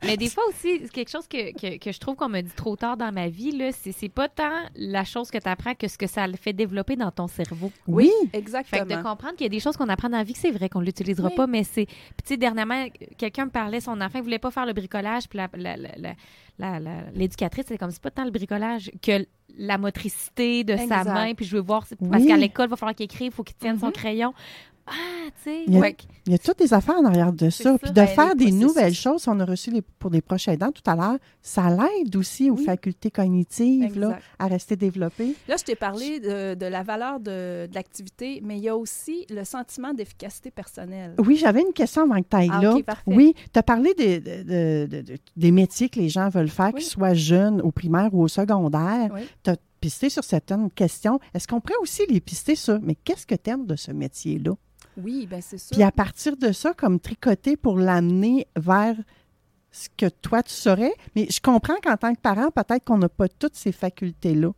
Mais 0.04 0.16
des 0.16 0.28
fois 0.28 0.44
aussi, 0.48 0.80
c'est 0.82 0.90
quelque 0.92 1.10
chose 1.10 1.19
que, 1.28 1.52
que, 1.52 1.78
que 1.78 1.92
je 1.92 1.98
trouve 1.98 2.16
qu'on 2.16 2.28
me 2.28 2.40
dit 2.40 2.52
trop 2.54 2.76
tard 2.76 2.96
dans 2.96 3.12
ma 3.12 3.28
vie, 3.28 3.52
là, 3.52 3.72
c'est, 3.72 3.92
c'est 3.92 4.08
pas 4.08 4.28
tant 4.28 4.50
la 4.74 5.04
chose 5.04 5.30
que 5.30 5.38
tu 5.38 5.48
apprends 5.48 5.74
que 5.74 5.88
ce 5.88 5.96
que 5.98 6.06
ça 6.06 6.26
le 6.26 6.36
fait 6.36 6.52
développer 6.52 6.96
dans 6.96 7.10
ton 7.10 7.26
cerveau. 7.26 7.70
oui, 7.86 8.10
Fait 8.32 8.38
exactement. 8.38 8.84
que 8.84 8.88
de 8.88 8.96
comprendre 9.02 9.34
qu'il 9.36 9.44
y 9.44 9.46
a 9.46 9.50
des 9.50 9.60
choses 9.60 9.76
qu'on 9.76 9.88
apprend 9.88 10.08
dans 10.08 10.18
la 10.18 10.24
vie, 10.24 10.32
que 10.32 10.38
c'est 10.38 10.50
vrai 10.50 10.68
qu'on 10.68 10.80
l'utilisera 10.80 11.28
Oui. 11.28 11.34
pas, 11.34 11.46
mais 11.46 11.64
c'est. 11.64 11.86
Puis, 11.86 11.96
tu 12.24 12.28
sais, 12.28 12.36
dernièrement, 12.36 12.86
quelqu'un 13.18 13.46
me 13.46 13.50
parlait, 13.50 13.80
son 13.80 14.00
enfant, 14.00 14.18
il 14.18 14.22
voulait 14.22 14.38
pas 14.38 14.50
faire 14.50 14.66
le 14.66 14.72
bricolage, 14.72 15.28
puis 15.28 15.38
la, 15.38 15.48
la- 15.54 15.76
la- 15.76 15.96
la- 15.96 16.14
la- 16.58 16.80
la- 16.80 17.10
l'éducatrice, 17.14 17.64
c'est 17.68 17.78
comme 17.78 17.90
c'est 17.90 18.02
pas 18.02 18.10
tant 18.10 18.24
le 18.24 18.30
bricolage 18.30 18.90
que 19.02 19.26
la 19.58 19.78
motricité 19.78 20.62
de 20.64 20.76
sa 20.76 21.02
main, 21.04 21.34
puis 21.34 21.44
je 21.44 21.56
veux 21.56 21.62
voir, 21.62 21.84
parce 22.10 22.22
Oui. 22.22 22.26
qu'à 22.28 22.36
l'école, 22.36 22.66
il 22.66 22.70
va 22.70 22.76
falloir 22.76 22.94
qu'il 22.94 23.04
écrive, 23.04 23.32
il 23.32 23.34
faut 23.34 23.42
qu'il 23.42 23.56
tienne 23.56 23.78
son 23.78 23.86
Mhm. 23.86 23.92
crayon. 23.92 24.34
Ah, 24.86 24.92
tu 25.44 25.50
sais. 25.50 25.64
Il 25.66 25.74
y 25.74 25.76
a- 25.76 25.80
ouais. 25.80 25.96
Il 26.26 26.32
y 26.32 26.34
a 26.34 26.38
toutes 26.38 26.58
des 26.58 26.74
affaires 26.74 26.96
en 26.96 27.04
arrière 27.04 27.32
de 27.32 27.48
ça. 27.50 27.64
ça, 27.64 27.78
Puis 27.78 27.90
de 27.90 27.94
ben, 27.94 28.06
faire 28.06 28.34
des 28.34 28.46
processus. 28.46 28.60
nouvelles 28.60 28.94
choses, 28.94 29.28
on 29.28 29.38
a 29.40 29.44
reçu 29.44 29.70
les- 29.70 29.82
pour 29.82 30.10
des 30.10 30.20
proches 30.20 30.48
aidants 30.48 30.70
tout 30.72 30.82
à 30.88 30.94
l'heure, 30.96 31.16
ça 31.42 31.70
l'aide 31.70 32.14
aussi 32.16 32.50
aux 32.50 32.56
Oui. 32.56 32.64
facultés 32.64 33.10
cognitives 33.10 33.98
là, 33.98 34.18
à 34.38 34.46
rester 34.46 34.76
développées. 34.76 35.34
Là, 35.48 35.56
je 35.58 35.64
t'ai 35.64 35.74
parlé 35.76 36.20
de, 36.20 36.54
de 36.54 36.66
la 36.66 36.82
valeur 36.82 37.20
de, 37.20 37.66
de 37.66 37.74
l'activité, 37.74 38.40
mais 38.44 38.56
il 38.58 38.64
y 38.64 38.68
a 38.68 38.76
aussi 38.76 39.26
le 39.30 39.44
sentiment 39.44 39.92
d'efficacité 39.94 40.50
personnelle. 40.50 41.14
Oui, 41.18 41.36
j'avais 41.36 41.60
une 41.62 41.72
question 41.72 42.02
avant 42.02 42.20
que 42.20 42.28
tu 42.28 42.36
ailles 42.36 42.50
Ah, 42.52 42.60
là. 42.62 42.74
ok, 42.74 42.82
parfait. 42.84 43.02
oui, 43.14 43.34
tu 43.52 43.58
as 43.58 43.62
parlé 43.62 43.94
des- 43.94 44.20
de- 44.20 44.42
de- 44.42 44.86
de- 44.90 45.02
de- 45.02 45.18
des 45.36 45.50
métiers 45.52 45.88
que 45.88 45.98
les 46.00 46.08
gens 46.08 46.28
veulent 46.28 46.48
faire, 46.48 46.70
Oui. 46.74 46.80
qu'ils 46.80 46.90
soient 46.90 47.14
jeunes, 47.14 47.60
au 47.62 47.70
primaire 47.70 48.10
ou 48.12 48.22
au 48.22 48.28
secondaire. 48.28 49.10
Oui. 49.14 49.20
Tu 49.42 49.50
as 49.50 49.56
pisté 49.80 50.10
sur 50.10 50.24
certaines 50.24 50.70
questions. 50.70 51.18
Est-ce 51.32 51.48
qu'on 51.48 51.60
pourrait 51.60 51.78
aussi 51.80 52.02
les 52.08 52.20
pister 52.20 52.54
sur, 52.54 52.78
mais 52.82 52.94
qu'est-ce 52.94 53.26
que 53.26 53.34
tu 53.34 53.50
aimes 53.50 53.66
de 53.66 53.76
ce 53.76 53.90
métier-là? 53.92 54.52
Oui, 55.02 55.26
bien 55.26 55.40
c'est. 55.40 55.58
Puis 55.70 55.82
à 55.82 55.90
partir 55.92 56.36
de 56.36 56.52
ça, 56.52 56.74
comme 56.74 57.00
tricoter 57.00 57.56
pour 57.56 57.78
l'amener 57.78 58.46
vers 58.56 58.96
ce 59.72 59.88
que 59.96 60.08
toi 60.08 60.42
tu 60.42 60.52
saurais. 60.52 60.94
Mais 61.14 61.26
je 61.30 61.40
comprends 61.40 61.76
qu'en 61.82 61.96
tant 61.96 62.14
que 62.14 62.20
parent, 62.20 62.50
peut-être 62.50 62.84
qu'on 62.84 62.98
n'a 62.98 63.08
pas 63.08 63.28
toutes 63.28 63.56
ces 63.56 63.72
facultés-là. 63.72 64.52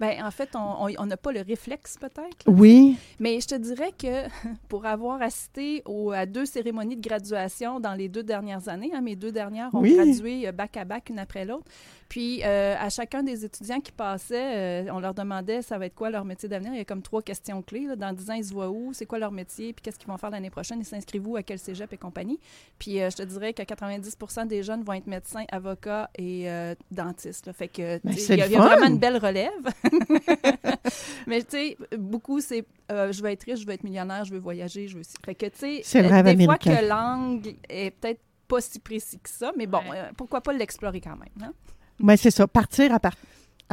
Ben, 0.00 0.24
en 0.24 0.30
fait, 0.30 0.50
on 0.56 1.06
n'a 1.06 1.16
pas 1.16 1.32
le 1.32 1.40
réflexe 1.42 1.96
peut-être. 2.00 2.44
Oui, 2.46 2.96
Mais 3.20 3.40
je 3.40 3.46
te 3.48 3.54
dirais 3.54 3.92
que 3.96 4.28
pour 4.68 4.86
avoir 4.86 5.22
assisté 5.22 5.82
à 6.12 6.26
deux 6.26 6.46
cérémonies 6.46 6.96
de 6.96 7.06
graduation 7.08 7.80
dans 7.80 7.94
les 7.94 8.08
deux 8.08 8.22
dernières 8.22 8.68
années, 8.68 8.90
hein, 8.94 9.00
mes 9.00 9.16
deux 9.16 9.32
dernières 9.32 9.74
ont 9.74 9.80
Oui. 9.80 9.94
gradué 9.94 10.48
euh, 10.48 10.52
back 10.52 10.76
à 10.76 10.84
back, 10.84 11.10
une 11.10 11.18
après 11.18 11.44
l'autre. 11.44 11.66
Puis 12.08 12.42
euh, 12.44 12.76
à 12.78 12.90
chacun 12.90 13.22
des 13.22 13.44
étudiants 13.44 13.80
qui 13.80 13.90
passaient, 13.90 14.84
euh, 14.86 14.92
on 14.92 15.00
leur 15.00 15.14
demandait 15.14 15.62
ça 15.62 15.78
va 15.78 15.86
être 15.86 15.94
quoi 15.94 16.10
leur 16.10 16.24
métier 16.24 16.48
d'avenir. 16.48 16.72
Il 16.74 16.78
y 16.78 16.80
a 16.80 16.84
comme 16.84 17.02
trois 17.02 17.22
questions 17.22 17.60
clés. 17.62 17.86
là. 17.86 17.96
Dans 17.96 18.12
10 18.12 18.30
ans, 18.30 18.34
ils 18.34 18.44
se 18.44 18.52
voient 18.52 18.70
où, 18.70 18.92
c'est 18.92 19.06
quoi 19.06 19.18
leur 19.18 19.32
métier, 19.32 19.72
puis 19.72 19.82
qu'est-ce 19.82 19.98
qu'ils 19.98 20.08
vont 20.08 20.18
faire 20.18 20.30
l'année 20.30 20.50
prochaine, 20.50 20.78
ils 20.80 20.84
s'inscrivent 20.84 21.26
où, 21.26 21.36
à 21.36 21.42
quel 21.42 21.58
cégep 21.58 21.92
et 21.92 21.96
compagnie? 21.96 22.38
Puis 22.78 23.00
euh, 23.00 23.10
je 23.10 23.16
te 23.16 23.22
dirais 23.22 23.52
que 23.52 23.62
90% 23.62 24.46
des 24.46 24.62
jeunes 24.62 24.82
vont 24.84 24.92
être 24.92 25.06
médecins, 25.06 25.44
avocats 25.50 26.10
et 26.18 26.46
dentistes. 26.90 27.46
là. 27.46 27.52
Fait 27.52 27.68
que 27.68 27.98
Ben, 28.04 28.14
il 28.16 28.36
y 28.36 28.42
a, 28.42 28.46
y 28.46 28.54
vraiment 28.54 28.86
une 28.86 28.98
belle 28.98 29.16
relève. 29.16 29.50
Mais 31.26 31.42
tu 31.42 31.50
sais, 31.50 31.76
beaucoup, 31.98 32.40
c'est 32.40 32.64
euh, 32.92 33.12
je 33.12 33.22
veux 33.22 33.30
être 33.30 33.44
riche, 33.44 33.60
je 33.60 33.66
veux 33.66 33.72
être 33.72 33.84
millionnaire, 33.84 34.24
je 34.24 34.32
veux 34.32 34.38
voyager, 34.38 34.88
je 34.88 34.96
veux. 34.96 35.02
Fait 35.24 35.34
que 35.34 35.46
tu 35.46 35.82
sais, 35.82 35.98
euh, 35.98 36.02
des 36.02 36.08
fois 36.08 36.16
américain. 36.54 36.76
que 36.76 36.84
l'angle 36.86 37.54
est 37.68 37.90
peut-être 37.92 38.20
pas 38.48 38.60
si 38.60 38.78
précis 38.78 39.18
que 39.18 39.28
ça, 39.30 39.52
mais 39.56 39.66
bon, 39.66 39.78
Ouais. 39.78 39.96
euh, 39.98 40.10
pourquoi 40.16 40.40
pas 40.40 40.52
l'explorer 40.52 41.00
quand 41.00 41.16
même. 41.16 41.28
hein? 41.48 41.52
mais 41.98 42.16
c'est 42.16 42.30
ça. 42.30 42.46
Partir 42.46 42.92
à, 42.92 43.00
par- 43.00 43.14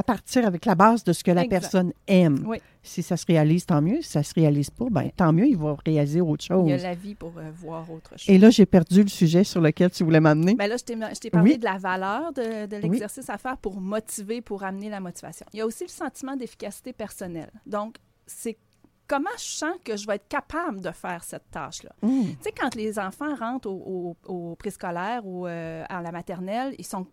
à 0.01 0.03
partir 0.03 0.48
avec 0.48 0.65
la 0.65 0.74
base 0.74 1.03
de 1.03 1.13
ce 1.13 1.24
que 1.24 1.29
la 1.31 1.43
Exact. 1.43 1.60
personne 1.62 1.93
aime. 2.08 2.43
Oui. 2.48 2.58
Si 2.81 3.03
ça 3.03 3.15
se 3.15 3.25
réalise, 3.27 3.67
tant 3.67 3.81
mieux. 3.81 4.01
Si 4.01 4.10
ça 4.10 4.24
se 4.24 4.34
réalise 4.34 4.72
pas, 4.72 4.86
ben, 4.89 5.12
tant 5.15 5.31
mieux, 5.31 5.46
il 5.48 5.55
va 5.58 5.77
réaliser 5.86 6.20
autre 6.22 6.43
Il 6.50 6.70
y 6.70 6.74
a 6.74 6.77
chose. 6.77 6.84
la 6.84 6.96
vie 6.96 7.13
pour 7.13 7.34
euh, 7.38 7.51
voir 7.53 7.89
autre 7.91 8.17
chose. 8.17 8.27
Et 8.27 8.39
là, 8.39 8.50
j'ai 8.50 8.65
perdu 8.65 9.03
le 9.03 9.08
sujet 9.10 9.43
sur 9.43 9.62
lequel 9.62 9.91
tu 9.91 10.03
voulais 10.03 10.20
m'amener. 10.20 10.55
Ben 10.55 10.67
là, 10.67 10.77
je 10.77 10.84
t'ai, 10.84 11.29
parlé 11.29 11.51
Oui. 11.51 11.58
de 11.60 11.63
la 11.63 11.77
valeur 11.77 12.34
de, 12.34 12.65
de 12.65 12.77
l'exercice 12.77 13.29
à 13.29 13.38
faire 13.38 13.58
pour 13.58 13.79
motiver, 13.79 14.41
pour 14.41 14.63
amener 14.63 14.89
la 14.89 15.00
motivation. 15.00 15.46
Il 15.53 15.58
y 15.60 15.62
a 15.62 15.65
aussi 15.67 15.84
le 15.84 15.89
sentiment 15.89 16.36
d'efficacité 16.36 16.91
personnelle. 16.93 17.51
Donc, 17.67 17.98
c'est 18.25 18.58
comment 19.08 19.29
je 19.38 19.43
sens 19.43 19.75
que 19.84 19.96
je 19.98 20.08
vais 20.08 20.15
être 20.15 20.27
capable 20.27 20.81
de 20.81 20.89
faire 20.91 21.24
cette 21.24 21.51
tâche-là? 21.51 21.91
Hum. 22.01 22.24
Tu 22.29 22.38
sais, 22.41 22.51
quand 22.51 22.74
les 22.75 22.98
enfants 22.98 23.36
rentrent 23.36 23.70
au, 23.70 24.15
au- 24.27 24.34
au 24.51 24.55
préscolaire 24.55 25.22
ou 25.25 25.46
euh, 25.46 25.84
à 25.88 26.01
la 26.01 26.12
maternelle, 26.12 26.74
ils 26.79 26.86
sont 26.86 27.05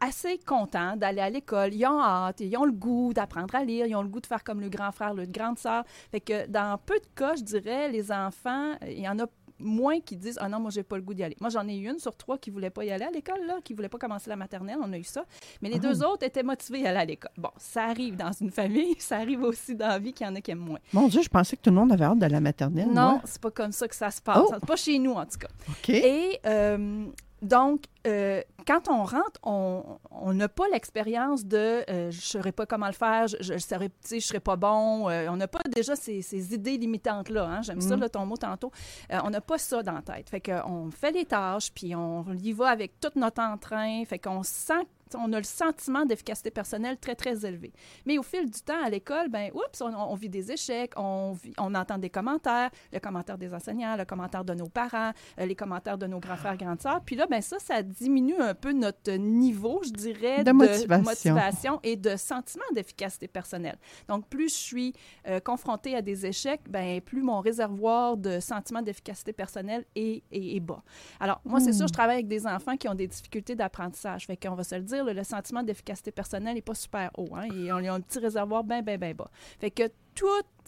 assez 0.00 0.38
contents 0.38 0.96
d'aller 0.96 1.20
à 1.20 1.30
l'école. 1.30 1.74
Ils 1.74 1.86
ont 1.86 2.00
hâte, 2.00 2.40
ils 2.40 2.56
ont 2.56 2.64
le 2.64 2.72
goût 2.72 3.12
d'apprendre 3.12 3.54
à 3.54 3.64
lire, 3.64 3.86
ils 3.86 3.94
ont 3.94 4.02
le 4.02 4.08
goût 4.08 4.20
de 4.20 4.26
faire 4.26 4.42
comme 4.42 4.60
le 4.60 4.68
grand 4.68 4.92
frère, 4.92 5.14
le 5.14 5.26
grande 5.26 5.58
sœur. 5.58 5.84
Fait 6.10 6.20
que 6.20 6.46
dans 6.46 6.78
peu 6.78 6.98
de 6.98 7.06
cas, 7.14 7.36
je 7.36 7.42
dirais, 7.42 7.90
les 7.90 8.10
enfants, 8.10 8.72
euh, 8.82 8.90
il 8.90 9.00
y 9.00 9.08
en 9.08 9.18
a 9.18 9.26
moins 9.60 10.00
qui 10.00 10.16
disent 10.16 10.38
ah 10.40 10.48
non 10.48 10.58
moi 10.58 10.70
j'ai 10.70 10.82
pas 10.82 10.96
le 10.96 11.02
goût 11.02 11.14
d'y 11.14 11.22
aller. 11.22 11.36
Moi 11.40 11.50
j'en 11.50 11.68
ai 11.68 11.76
eu 11.76 11.88
une 11.88 11.98
sur 11.98 12.16
trois 12.16 12.38
qui 12.38 12.50
voulait 12.50 12.70
pas 12.70 12.84
y 12.84 12.90
aller 12.90 13.04
à 13.04 13.10
l'école 13.10 13.44
là, 13.46 13.58
qui 13.62 13.74
voulait 13.74 13.88
pas 13.88 13.98
commencer 13.98 14.30
la 14.30 14.36
maternelle, 14.36 14.78
on 14.82 14.92
a 14.92 14.98
eu 14.98 15.04
ça. 15.04 15.24
Mais 15.60 15.68
les 15.68 15.78
deux 15.78 16.02
autres 16.02 16.24
étaient 16.24 16.42
motivés 16.42 16.86
à 16.86 16.90
aller 16.90 16.98
à 16.98 17.04
l'école. 17.04 17.32
Bon, 17.36 17.50
ça 17.58 17.84
arrive 17.84 18.16
dans 18.16 18.32
une 18.32 18.50
famille, 18.50 18.96
ça 18.98 19.16
arrive 19.16 19.42
aussi 19.42 19.74
dans 19.74 19.88
la 19.88 19.98
vie 19.98 20.12
qu'il 20.12 20.26
y 20.26 20.30
en 20.30 20.34
a 20.34 20.40
qui 20.40 20.50
aiment 20.50 20.60
moins. 20.60 20.78
Mon 20.92 21.08
Dieu, 21.08 21.22
je 21.22 21.28
pensais 21.28 21.56
que 21.56 21.62
tout 21.62 21.70
le 21.70 21.76
monde 21.76 21.92
avait 21.92 22.04
hâte 22.04 22.18
de 22.18 22.26
la 22.26 22.40
maternelle. 22.40 22.88
Non, 22.90 23.20
c'est 23.24 23.40
pas 23.40 23.50
comme 23.50 23.72
ça 23.72 23.86
que 23.86 23.94
ça 23.94 24.10
se 24.10 24.20
passe. 24.20 24.44
Oh. 24.46 24.66
Pas 24.66 24.76
chez 24.76 24.98
nous 24.98 25.12
en 25.12 25.26
tout 25.26 25.38
cas. 25.38 25.48
OK. 25.68 25.90
Et 25.90 26.40
euh, 26.46 27.06
donc, 27.42 27.84
euh, 28.06 28.42
quand 28.66 28.88
on 28.88 29.04
rentre, 29.04 29.40
on 29.42 30.32
n'a 30.32 30.48
pas 30.48 30.64
l'expérience 30.72 31.44
de 31.44 31.56
euh, 31.88 32.10
je 32.10 32.16
ne 32.16 32.22
saurais 32.22 32.52
pas 32.52 32.66
comment 32.66 32.86
le 32.86 32.92
faire, 32.92 33.28
je 33.28 33.54
ne 33.54 33.58
je 33.58 34.20
serais 34.20 34.40
pas 34.40 34.56
bon. 34.56 35.08
euh, 35.08 35.28
on 35.30 35.36
n'a 35.36 35.48
pas 35.48 35.60
déjà 35.74 35.96
ces, 35.96 36.20
ces 36.20 36.54
idées 36.54 36.76
limitantes-là. 36.76 37.44
Hein? 37.44 37.62
J'aime 37.62 37.80
ça, 37.80 37.96
là, 37.96 38.08
ton 38.08 38.26
mot 38.26 38.36
tantôt. 38.36 38.70
On 39.10 39.30
n'a 39.30 39.40
pas 39.40 39.58
ça 39.58 39.82
dans 39.82 39.92
la 39.92 40.02
tête. 40.02 40.28
Fait 40.28 40.40
qu'on 40.40 40.90
fait 40.90 41.12
les 41.12 41.24
tâches, 41.24 41.72
puis 41.72 41.94
on 41.94 42.24
y 42.34 42.52
va 42.52 42.68
avec 42.68 43.00
tout 43.00 43.10
notre 43.16 43.42
entrain. 43.42 44.04
Fait 44.04 44.18
qu'on 44.18 44.42
sent 44.42 44.86
on 45.16 45.32
a 45.32 45.38
le 45.38 45.44
sentiment 45.44 46.04
d'efficacité 46.04 46.50
personnelle 46.50 46.96
très, 46.98 47.14
très 47.14 47.44
élevé. 47.44 47.72
Mais 48.06 48.18
au 48.18 48.22
fil 48.22 48.50
du 48.50 48.60
temps, 48.60 48.82
à 48.84 48.90
l'école, 48.90 49.28
ben, 49.28 49.50
oups, 49.54 49.80
on, 49.80 49.94
on 49.94 50.14
vit 50.14 50.28
des 50.28 50.52
échecs, 50.52 50.92
on, 50.96 51.32
vit- 51.32 51.52
on 51.58 51.74
entend 51.74 51.98
des 51.98 52.10
commentaires, 52.10 52.70
le 52.92 52.98
commentaire 53.00 53.38
des 53.38 53.52
enseignants, 53.54 53.96
le 53.96 54.04
commentaire 54.04 54.44
de 54.44 54.54
nos 54.54 54.68
parents, 54.68 55.12
euh, 55.38 55.46
les 55.46 55.54
commentaires 55.56 55.98
de 55.98 56.06
nos 56.06 56.18
grands 56.20 56.36
frères, 56.36 56.56
grandes 56.56 56.80
sœurs. 56.80 57.00
Puis 57.04 57.16
là, 57.16 57.26
ben, 57.26 57.40
ça, 57.40 57.58
ça 57.58 57.82
diminue 57.82 58.36
un 58.40 58.54
peu 58.54 58.72
notre 58.72 59.12
niveau, 59.12 59.80
je 59.84 59.90
dirais, 59.90 60.44
De 60.44 60.52
motivation. 60.52 61.02
motivation 61.34 61.80
et 61.82 61.96
de 61.96 62.16
sentiment 62.16 62.64
d'efficacité 62.74 63.28
personnelle. 63.28 63.78
Donc, 64.08 64.26
plus 64.28 64.48
je 64.48 64.54
suis 64.60 64.92
euh, 65.28 65.40
confrontée 65.40 65.94
à 65.96 66.02
des 66.02 66.26
échecs, 66.26 66.62
ben, 66.68 67.00
plus 67.00 67.22
mon 67.22 67.40
réservoir 67.40 68.16
de 68.16 68.40
sentiment 68.40 68.82
d'efficacité 68.82 69.32
personnelle 69.32 69.84
est, 69.94 70.22
est- 70.30 70.56
est 70.56 70.60
bas. 70.60 70.82
Alors, 71.18 71.40
moi, 71.44 71.60
c'est 71.60 71.72
sûr, 71.72 71.86
je 71.88 71.92
travaille 71.92 72.16
avec 72.16 72.28
des 72.28 72.46
enfants 72.46 72.76
qui 72.76 72.88
ont 72.88 72.94
des 72.94 73.06
difficultés 73.06 73.54
d'apprentissage. 73.54 74.26
Fait 74.26 74.36
qu'on 74.36 74.54
va 74.54 74.64
se 74.64 74.74
le 74.74 74.82
dire, 74.82 74.99
le, 75.04 75.12
le 75.12 75.24
sentiment 75.24 75.62
d'efficacité 75.62 76.10
personnelle 76.12 76.54
n'est 76.54 76.62
pas 76.62 76.74
super 76.74 77.10
haut. 77.16 77.28
Hein, 77.34 77.48
et 77.54 77.72
on 77.72 77.76
a 77.76 77.92
un 77.92 78.00
petit 78.00 78.18
réservoir 78.18 78.64
bien, 78.64 78.82
bien, 78.82 78.98
bien 78.98 79.14
bas. 79.14 79.30
Fait 79.58 79.70
que 79.70 79.84
tout, 80.14 80.26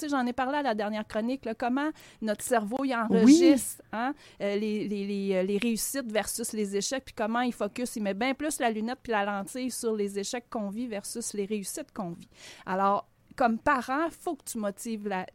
j'en 0.08 0.24
ai 0.26 0.32
parlé 0.32 0.58
à 0.58 0.62
la 0.62 0.74
dernière 0.74 1.06
chronique, 1.06 1.44
là, 1.44 1.54
comment 1.54 1.90
notre 2.22 2.42
cerveau 2.42 2.84
il 2.84 2.94
enregistre 2.94 3.82
hein, 3.92 4.14
euh, 4.40 4.56
les, 4.56 4.88
les- 4.88 5.06
les, 5.06 5.34
euh, 5.34 5.42
les 5.42 5.58
réussites 5.58 6.10
versus 6.10 6.52
les 6.52 6.76
échecs, 6.76 7.04
puis 7.04 7.14
comment 7.14 7.40
il 7.40 7.52
focus, 7.52 7.96
il 7.96 8.02
met 8.04 8.14
bien 8.14 8.34
plus 8.34 8.60
la 8.60 8.70
lunette 8.70 8.98
puis 9.02 9.12
la 9.12 9.24
lentille 9.24 9.70
sur 9.70 9.94
les 9.94 10.18
échecs 10.18 10.46
qu'on 10.48 10.70
vit 10.70 10.86
versus 10.86 11.34
les 11.34 11.44
réussites 11.44 11.92
qu'on 11.92 12.10
vit. 12.10 12.28
Alors, 12.64 13.06
comme 13.42 13.58
parent, 13.58 14.08
faut 14.10 14.36
que 14.36 14.44
tu 14.44 14.58
motives 14.58 15.08
la. 15.08 15.26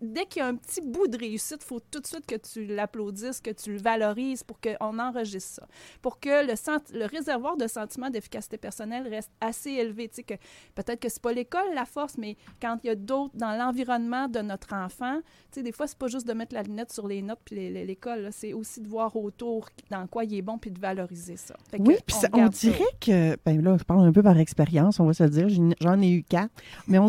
Dès 0.00 0.24
qu'il 0.26 0.40
y 0.40 0.44
a 0.44 0.46
un 0.46 0.54
petit 0.54 0.80
bout 0.82 1.08
de 1.08 1.18
réussite, 1.18 1.58
il 1.62 1.66
faut 1.66 1.80
tout 1.80 1.98
de 2.00 2.06
suite 2.06 2.24
que 2.24 2.36
tu 2.36 2.64
l'applaudisses, 2.64 3.40
que 3.40 3.50
tu 3.50 3.72
le 3.72 3.78
valorises 3.78 4.44
pour 4.44 4.60
qu'on 4.60 4.98
enregistre 4.98 5.54
ça. 5.54 5.68
Pour 6.00 6.20
que 6.20 6.46
le, 6.46 6.98
le 6.98 7.06
réservoir 7.06 7.56
de 7.56 7.66
sentiments 7.66 8.08
d'efficacité 8.10 8.56
personnelle 8.56 9.08
reste 9.08 9.32
assez 9.40 9.70
élevé. 9.70 10.08
Que 10.08 10.34
peut-être 10.74 11.00
que 11.00 11.08
c'est 11.08 11.20
pas 11.22 11.32
l'école 11.32 11.74
la 11.74 11.86
force, 11.86 12.16
mais 12.18 12.36
quand 12.62 12.78
il 12.84 12.88
y 12.88 12.90
a 12.90 12.94
d'autres 12.94 13.34
dans 13.36 13.52
l'environnement 13.58 14.28
de 14.28 14.40
notre 14.40 14.74
enfant, 14.74 15.20
des 15.56 15.72
fois, 15.72 15.86
c'est 15.86 15.98
pas 15.98 16.06
juste 16.08 16.26
de 16.26 16.32
mettre 16.34 16.54
la 16.54 16.62
lunette 16.62 16.92
sur 16.92 17.08
les 17.08 17.20
notes 17.22 17.40
puis 17.44 17.56
l'école, 17.70 18.20
là, 18.20 18.30
c'est 18.32 18.52
aussi 18.52 18.80
de 18.82 18.88
voir 18.88 19.16
autour 19.16 19.68
dans 19.90 20.06
quoi 20.06 20.24
il 20.24 20.34
est 20.34 20.42
bon 20.42 20.58
puis 20.58 20.70
de 20.70 20.78
valoriser 20.78 21.36
ça. 21.36 21.56
Fait 21.70 21.80
Oui, 21.80 21.96
puis 22.06 22.16
on 22.32 22.42
ça. 22.42 22.48
dirait 22.48 22.84
que, 23.00 23.36
ben 23.44 23.60
là, 23.62 23.76
je 23.78 23.84
parle 23.84 24.06
un 24.06 24.12
peu 24.12 24.22
par 24.22 24.38
expérience, 24.38 25.00
on 25.00 25.06
va 25.06 25.14
se 25.14 25.22
le 25.24 25.30
dire, 25.30 25.48
j'en- 25.80 26.00
ai 26.00 26.10
eu 26.10 26.22
quatre, 26.22 26.52
mais 26.86 26.98
on 26.98 27.08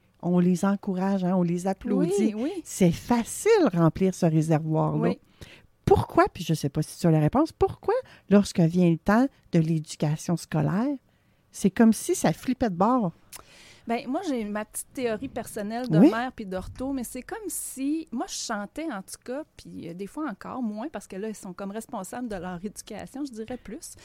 On 0.21 0.39
les 0.39 0.65
encourage, 0.65 1.23
hein, 1.23 1.35
on 1.35 1.43
les 1.43 1.67
applaudit. 1.67 2.11
Oui, 2.19 2.35
oui. 2.35 2.51
C'est 2.63 2.91
facile 2.91 3.69
remplir 3.73 4.13
ce 4.13 4.25
réservoir-là. 4.25 5.09
Oui. 5.09 5.19
Pourquoi, 5.85 6.25
puis 6.31 6.43
je 6.43 6.53
ne 6.53 6.55
sais 6.55 6.69
pas 6.69 6.81
si 6.81 6.97
tu 6.99 7.07
as 7.07 7.11
la 7.11 7.19
réponse, 7.19 7.51
pourquoi, 7.51 7.95
lorsque 8.29 8.59
vient 8.59 8.89
le 8.89 8.97
temps 8.97 9.27
de 9.51 9.59
l'éducation 9.59 10.37
scolaire, 10.37 10.95
c'est 11.51 11.71
comme 11.71 11.91
si 11.91 12.15
ça 12.15 12.31
flippait 12.33 12.69
de 12.69 12.75
bord? 12.75 13.11
Ben, 13.91 14.07
moi, 14.07 14.21
j'ai 14.25 14.45
ma 14.45 14.63
petite 14.63 14.87
théorie 14.93 15.27
personnelle 15.27 15.89
de 15.89 15.97
Oui? 15.99 16.09
mère 16.09 16.31
puis 16.31 16.45
d'ortho, 16.45 16.93
mais 16.93 17.03
c'est 17.03 17.21
comme 17.23 17.43
si, 17.49 18.07
moi, 18.13 18.25
je 18.29 18.35
chantais 18.35 18.85
en 18.89 19.01
tout 19.01 19.19
cas, 19.21 19.43
puis 19.57 19.89
euh, 19.89 19.93
des 19.93 20.07
fois 20.07 20.29
encore 20.29 20.61
moins, 20.63 20.87
parce 20.87 21.07
que 21.07 21.17
là, 21.17 21.27
ils 21.27 21.35
sont 21.35 21.51
comme 21.51 21.71
responsables 21.71 22.29
de 22.29 22.37
leur 22.37 22.63
éducation, 22.63 23.25
je 23.25 23.31
dirais 23.33 23.57
plus. 23.57 23.95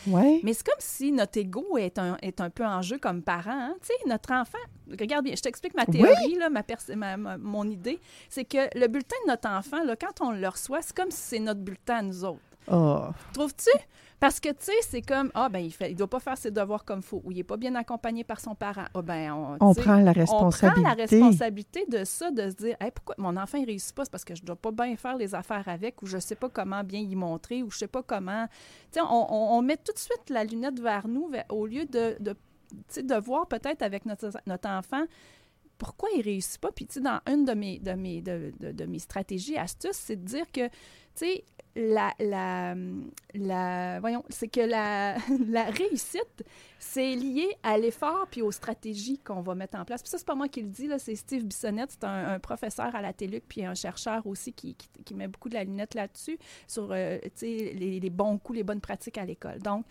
Mais 0.42 0.54
c'est 0.54 0.66
comme 0.66 0.80
si 0.80 1.12
notre 1.12 1.38
ego 1.38 1.78
est 1.78 2.00
un, 2.00 2.16
est 2.20 2.40
un 2.40 2.50
peu 2.50 2.64
en 2.66 2.82
jeu 2.82 2.98
comme 2.98 3.22
parent. 3.22 3.52
hein. 3.52 3.76
Tu 3.80 3.86
sais, 3.86 4.08
notre 4.08 4.32
enfant, 4.32 4.58
regarde 4.90 5.24
bien, 5.24 5.36
je 5.36 5.42
t'explique 5.42 5.74
ma 5.76 5.86
théorie, 5.86 6.34
là, 6.34 6.50
ma 6.50 6.64
pers- 6.64 6.96
ma- 6.96 7.16
ma- 7.16 7.38
mon 7.38 7.62
idée, 7.68 8.00
c'est 8.28 8.44
que 8.44 8.58
le 8.76 8.88
bulletin 8.88 9.14
de 9.26 9.30
notre 9.30 9.48
enfant, 9.48 9.84
là, 9.84 9.94
quand 9.94 10.20
on 10.20 10.32
le 10.32 10.48
reçoit, 10.48 10.82
c'est 10.82 10.96
comme 10.96 11.12
si 11.12 11.20
c'est 11.20 11.38
notre 11.38 11.60
bulletin 11.60 11.98
à 11.98 12.02
nous 12.02 12.24
autres. 12.24 12.40
Oh. 12.68 13.04
Trouves-tu? 13.34 13.70
Parce 14.18 14.40
que, 14.40 14.48
tu 14.48 14.56
sais, 14.64 14.72
c'est 14.80 15.02
comme, 15.02 15.30
ah, 15.34 15.48
ben, 15.50 15.58
il 15.58 15.74
ne 15.80 15.88
il 15.90 15.94
doit 15.94 16.08
pas 16.08 16.20
faire 16.20 16.38
ses 16.38 16.50
devoirs 16.50 16.84
comme 16.86 17.00
il 17.00 17.04
faut, 17.04 17.20
ou 17.24 17.32
il 17.32 17.36
n'est 17.36 17.44
pas 17.44 17.58
bien 17.58 17.74
accompagné 17.74 18.24
par 18.24 18.40
son 18.40 18.54
parent. 18.54 18.86
Ah, 18.94 19.02
ben, 19.02 19.32
on, 19.32 19.56
On 19.60 19.74
prend 19.74 19.96
la 19.96 20.10
On 20.12 20.14
prend 20.24 20.48
responsabilité. 20.48 20.82
la 20.82 20.94
responsabilité 20.94 21.84
de 21.86 22.04
ça, 22.04 22.30
de 22.30 22.48
se 22.48 22.54
dire, 22.54 22.76
Hey, 22.80 22.90
pourquoi 22.92 23.14
mon 23.18 23.36
enfant, 23.36 23.58
il 23.58 23.66
réussit 23.66 23.94
pas? 23.94 24.04
C'est 24.04 24.10
parce 24.10 24.24
que 24.24 24.34
je 24.34 24.42
dois 24.42 24.56
pas 24.56 24.70
bien 24.70 24.96
faire 24.96 25.16
les 25.16 25.34
affaires 25.34 25.68
avec, 25.68 26.00
ou 26.02 26.06
je 26.06 26.18
sais 26.18 26.34
pas 26.34 26.48
comment 26.48 26.82
bien 26.82 27.00
y 27.00 27.14
montrer, 27.14 27.62
ou 27.62 27.70
je 27.70 27.78
sais 27.78 27.86
pas 27.88 28.02
comment. 28.02 28.46
Tu 28.90 28.98
sais, 28.98 29.00
on, 29.02 29.32
on- 29.34 29.58
on 29.58 29.62
met 29.62 29.76
tout 29.76 29.92
de 29.92 29.98
suite 29.98 30.30
la 30.30 30.44
lunette 30.44 30.80
vers 30.80 31.08
nous, 31.08 31.28
vers- 31.28 31.44
au 31.50 31.66
lieu 31.66 31.84
de, 31.84 32.16
de, 32.20 32.32
tu 32.32 32.76
sais, 32.88 33.02
de 33.02 33.14
voir 33.16 33.46
peut-être 33.46 33.82
avec 33.82 34.06
notre, 34.06 34.30
notre 34.46 34.68
enfant 34.68 35.04
pourquoi 35.78 36.08
il 36.16 36.22
réussit 36.22 36.58
pas? 36.58 36.70
Puis, 36.72 36.86
tu 36.86 36.94
sais, 36.94 37.00
dans 37.00 37.20
une 37.30 37.44
de 37.44 37.52
mes, 37.52 37.78
de 37.80 37.92
mes, 37.92 38.22
de, 38.22 38.50
de- 38.60 38.72
de 38.72 38.84
mes 38.86 38.98
stratégies, 38.98 39.58
astuces, 39.58 39.90
c'est 39.92 40.16
de 40.16 40.24
dire 40.26 40.50
que, 40.50 40.70
la, 41.76 42.14
la, 42.18 42.74
la- 43.34 44.00
voyons, 44.00 44.24
c'est 44.30 44.48
que 44.48 44.60
la, 44.60 45.16
la 45.48 45.64
réussite, 45.64 46.44
c'est 46.78 47.14
lié 47.14 47.48
à 47.62 47.76
l'effort 47.76 48.26
puis 48.30 48.42
aux 48.42 48.50
stratégies 48.52 49.18
qu'on 49.18 49.42
va 49.42 49.54
mettre 49.54 49.78
en 49.78 49.84
place. 49.84 50.02
Puis 50.02 50.10
ça, 50.10 50.18
c'est 50.18 50.26
pas 50.26 50.34
moi 50.34 50.48
qui 50.48 50.62
le 50.62 50.68
dis, 50.68 50.86
là, 50.86 50.98
c'est 50.98 51.14
Steve 51.14 51.44
Bissonnette, 51.44 51.90
c'est 51.92 52.04
un, 52.04 52.38
professeur 52.38 52.94
à 52.94 53.02
la 53.02 53.12
TELUC 53.12 53.44
puis 53.46 53.64
un 53.64 53.74
chercheur 53.74 54.26
aussi 54.26 54.52
qui, 54.52 54.74
qui, 54.74 55.14
met 55.14 55.28
beaucoup 55.28 55.48
de 55.48 55.54
la 55.54 55.64
lunette 55.64 55.94
là-dessus, 55.94 56.38
sur, 56.66 56.88
euh, 56.92 57.18
les, 57.42 58.00
les 58.00 58.10
bons 58.10 58.38
coups, 58.38 58.56
les 58.58 58.64
bonnes 58.64 58.80
pratiques 58.80 59.18
à 59.18 59.24
l'école. 59.24 59.58
Donc, 59.60 59.84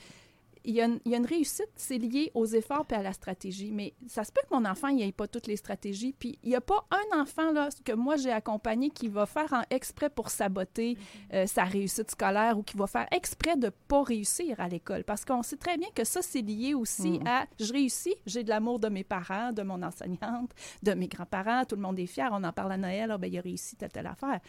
il 0.65 0.75
y, 0.75 0.81
a 0.81 0.85
une, 0.85 0.99
il 1.05 1.11
y 1.11 1.15
a 1.15 1.17
une 1.17 1.25
réussite, 1.25 1.69
c'est 1.75 1.97
lié 1.97 2.31
aux 2.33 2.45
efforts 2.45 2.85
puis 2.85 2.97
à 2.97 3.01
la 3.01 3.13
stratégie. 3.13 3.71
Mais 3.71 3.93
ça 4.07 4.23
se 4.23 4.31
peut 4.31 4.41
que 4.49 4.55
mon 4.55 4.65
enfant, 4.65 4.91
n'ait 4.91 5.11
pas 5.11 5.27
toutes 5.27 5.47
les 5.47 5.57
stratégies. 5.57 6.13
Puis 6.17 6.39
il 6.43 6.49
n'y 6.49 6.55
a 6.55 6.61
pas 6.61 6.85
un 6.91 7.21
enfant 7.21 7.51
là, 7.51 7.69
que 7.83 7.93
moi 7.93 8.15
j'ai 8.15 8.31
accompagné 8.31 8.89
qui 8.89 9.07
va 9.07 9.25
faire 9.25 9.51
en 9.53 9.63
exprès 9.69 10.09
pour 10.09 10.29
saboter 10.29 10.97
euh, 11.33 11.45
sa 11.47 11.63
réussite 11.63 12.11
scolaire 12.11 12.57
ou 12.57 12.63
qui 12.63 12.77
va 12.77 12.87
faire 12.87 13.07
exprès 13.11 13.55
de 13.55 13.67
ne 13.67 13.69
pas 13.69 14.03
réussir 14.03 14.59
à 14.59 14.67
l'école. 14.67 15.03
Parce 15.03 15.25
qu'on 15.25 15.43
sait 15.43 15.57
très 15.57 15.77
bien 15.77 15.89
que 15.93 16.03
ça, 16.03 16.21
c'est 16.21 16.41
lié 16.41 16.73
aussi 16.73 17.19
à 17.25 17.45
je 17.59 17.71
réussis, 17.71 18.15
j'ai 18.25 18.43
de 18.43 18.49
l'amour 18.49 18.79
de 18.79 18.89
mes 18.89 19.03
parents, 19.03 19.51
de 19.51 19.61
mon 19.63 19.81
enseignante, 19.83 20.51
de 20.83 20.93
mes 20.93 21.07
grands-parents, 21.07 21.65
tout 21.65 21.75
le 21.75 21.81
monde 21.81 21.99
est 21.99 22.07
fier. 22.07 22.29
On 22.31 22.43
en 22.43 22.51
parle 22.51 22.73
à 22.73 22.77
Noël, 22.77 23.11
ah, 23.11 23.17
ben, 23.17 23.31
il 23.31 23.37
a 23.37 23.41
réussi 23.41 23.75
telle, 23.75 23.91
telle 23.91 24.07
affaire. 24.07 24.39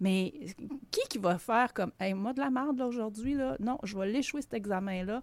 Mais 0.00 0.32
qui 0.90 1.00
qui 1.08 1.18
va 1.18 1.38
faire 1.38 1.72
comme, 1.72 1.92
hey, 1.98 2.12
moi 2.12 2.32
de 2.32 2.40
la 2.40 2.50
merde 2.50 2.80
aujourd'hui, 2.82 3.34
là, 3.34 3.56
non, 3.60 3.78
je 3.82 3.96
vais 3.96 4.06
l'échouer 4.06 4.42
cet 4.42 4.54
examen-là. 4.54 5.22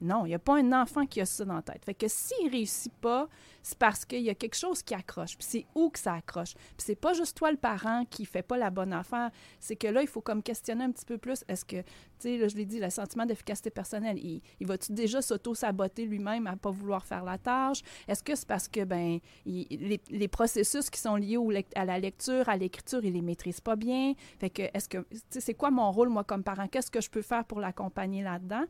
Non, 0.00 0.26
il 0.26 0.30
n'y 0.30 0.34
a 0.34 0.38
pas 0.38 0.58
un 0.58 0.72
enfant 0.72 1.06
qui 1.06 1.20
a 1.20 1.26
ça 1.26 1.44
dans 1.44 1.56
la 1.56 1.62
tête. 1.62 1.84
Fait 1.84 1.94
que 1.94 2.06
s'il 2.08 2.48
réussit 2.50 2.92
pas, 2.92 3.28
c'est 3.62 3.78
parce 3.78 4.04
qu'il 4.04 4.20
y 4.20 4.30
a 4.30 4.34
quelque 4.34 4.56
chose 4.56 4.82
qui 4.82 4.94
accroche. 4.94 5.36
Puis 5.36 5.46
c'est 5.48 5.66
où 5.74 5.88
que 5.88 5.98
ça 5.98 6.14
accroche. 6.14 6.54
Puis 6.54 6.84
c'est 6.84 6.94
pas 6.94 7.14
juste 7.14 7.36
toi 7.36 7.50
le 7.50 7.56
parent 7.56 8.04
qui 8.10 8.26
fait 8.26 8.42
pas 8.42 8.58
la 8.58 8.70
bonne 8.70 8.92
affaire. 8.92 9.30
C'est 9.58 9.76
que 9.76 9.86
là, 9.86 10.02
il 10.02 10.08
faut 10.08 10.20
comme 10.20 10.42
questionner 10.42 10.84
un 10.84 10.90
petit 10.90 11.06
peu 11.06 11.16
plus. 11.16 11.44
Est-ce 11.48 11.64
que, 11.64 11.80
tu 11.80 11.84
sais, 12.18 12.48
je 12.48 12.56
l'ai 12.56 12.66
dit, 12.66 12.78
le 12.78 12.90
sentiment 12.90 13.24
d'efficacité 13.24 13.70
personnelle, 13.70 14.18
il, 14.18 14.42
il 14.60 14.66
va-tu 14.66 14.92
déjà 14.92 15.22
s'auto-saboter 15.22 16.04
lui-même 16.04 16.46
à 16.46 16.56
pas 16.56 16.70
vouloir 16.70 17.06
faire 17.06 17.24
la 17.24 17.38
tâche? 17.38 17.80
Est-ce 18.06 18.22
que 18.22 18.34
c'est 18.34 18.46
parce 18.46 18.68
que, 18.68 18.84
ben, 18.84 19.18
les, 19.46 20.28
processus 20.28 20.90
qui 20.90 21.00
sont 21.00 21.16
liés 21.16 21.38
à 21.74 21.84
la 21.84 21.98
lecture, 21.98 22.48
à 22.48 22.56
l'écriture, 22.56 23.04
il 23.04 23.14
les 23.14 23.22
maîtrise 23.22 23.60
pas 23.60 23.76
bien? 23.76 24.12
Fait 24.38 24.70
est-ce 24.74 24.88
que, 24.88 24.98
tu 24.98 25.18
sais, 25.30 25.40
c'est 25.40 25.54
quoi 25.54 25.70
mon 25.70 25.90
rôle, 25.90 26.10
moi, 26.10 26.24
comme 26.24 26.42
parent? 26.42 26.68
Qu'est-ce 26.68 26.90
que 26.90 27.00
je 27.00 27.08
peux 27.08 27.22
faire 27.22 27.44
pour 27.44 27.60
l'accompagner 27.60 28.22
là-dedans? 28.22 28.64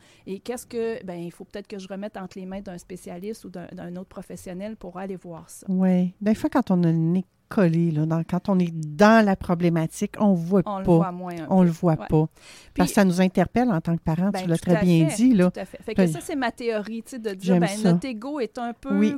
Qu'est-ce 0.55 0.67
que, 0.67 1.05
ben, 1.05 1.15
il 1.21 1.31
faut 1.33 1.45
peut-être 1.45 1.67
que 1.67 1.79
je 1.79 1.89
remette 1.89 2.17
entre 2.17 2.39
les 2.39 2.47
mains 2.47 2.61
d'un 2.61 2.79
spécialiste 2.79 3.45
ou 3.45 3.51
d'un 3.51 3.97
autre 3.97 4.09
professionnel 4.09 4.77
pour 4.77 4.99
aller 4.99 5.17
voir 5.17 5.49
ça. 5.51 5.67
Oui. 5.69 6.15
Des 6.21 6.35
fois, 6.35 6.49
quand 6.51 6.71
on 6.71 6.83
a 6.85 6.87
le 6.87 6.93
nez 6.93 7.25
collé, 7.49 7.91
là, 7.91 8.07
dans- 8.07 8.23
quand 8.25 8.49
on 8.49 8.59
est 8.59 8.73
dans 8.75 9.25
la 9.25 9.37
problématique, 9.37 10.15
on 10.19 10.31
ne 10.33 10.37
voit 10.37 10.63
On 10.67 10.73
pas. 10.75 10.79
le 10.79 10.85
voit 10.85 11.13
moins. 11.13 11.35
on 11.51 11.59
peu. 11.61 11.65
le 11.67 11.71
voit 11.71 11.93
Ouais. 11.93 12.07
pas. 12.09 12.27
Parce 12.75 12.91
que 12.91 12.95
ça 12.95 13.05
nous 13.05 13.21
interpelle 13.21 13.71
en 13.71 13.81
tant 13.81 13.97
que 13.97 14.03
parents, 14.03 14.31
Ben, 14.31 14.43
tu 14.43 14.49
l'as 14.49 14.59
très 14.59 14.81
bien 14.83 15.09
fait, 15.09 15.17
dit. 15.17 15.35
Là. 15.35 15.51
Tout 15.51 15.61
à 15.61 15.65
fait. 15.65 15.83
Fait 15.83 15.95
que 15.95 16.07
ça, 16.07 16.21
c'est 16.23 16.37
ma 16.37 16.51
théorie, 16.51 17.03
tu 17.03 17.11
sais, 17.11 17.19
de 17.19 17.31
dire, 17.35 17.59
ben, 17.61 17.67
ça. 17.69 17.93
notre 17.93 18.07
ego 18.07 18.41
est 18.41 18.59
un 18.59 18.73
peu, 18.73 18.97
Oui. 18.99 19.15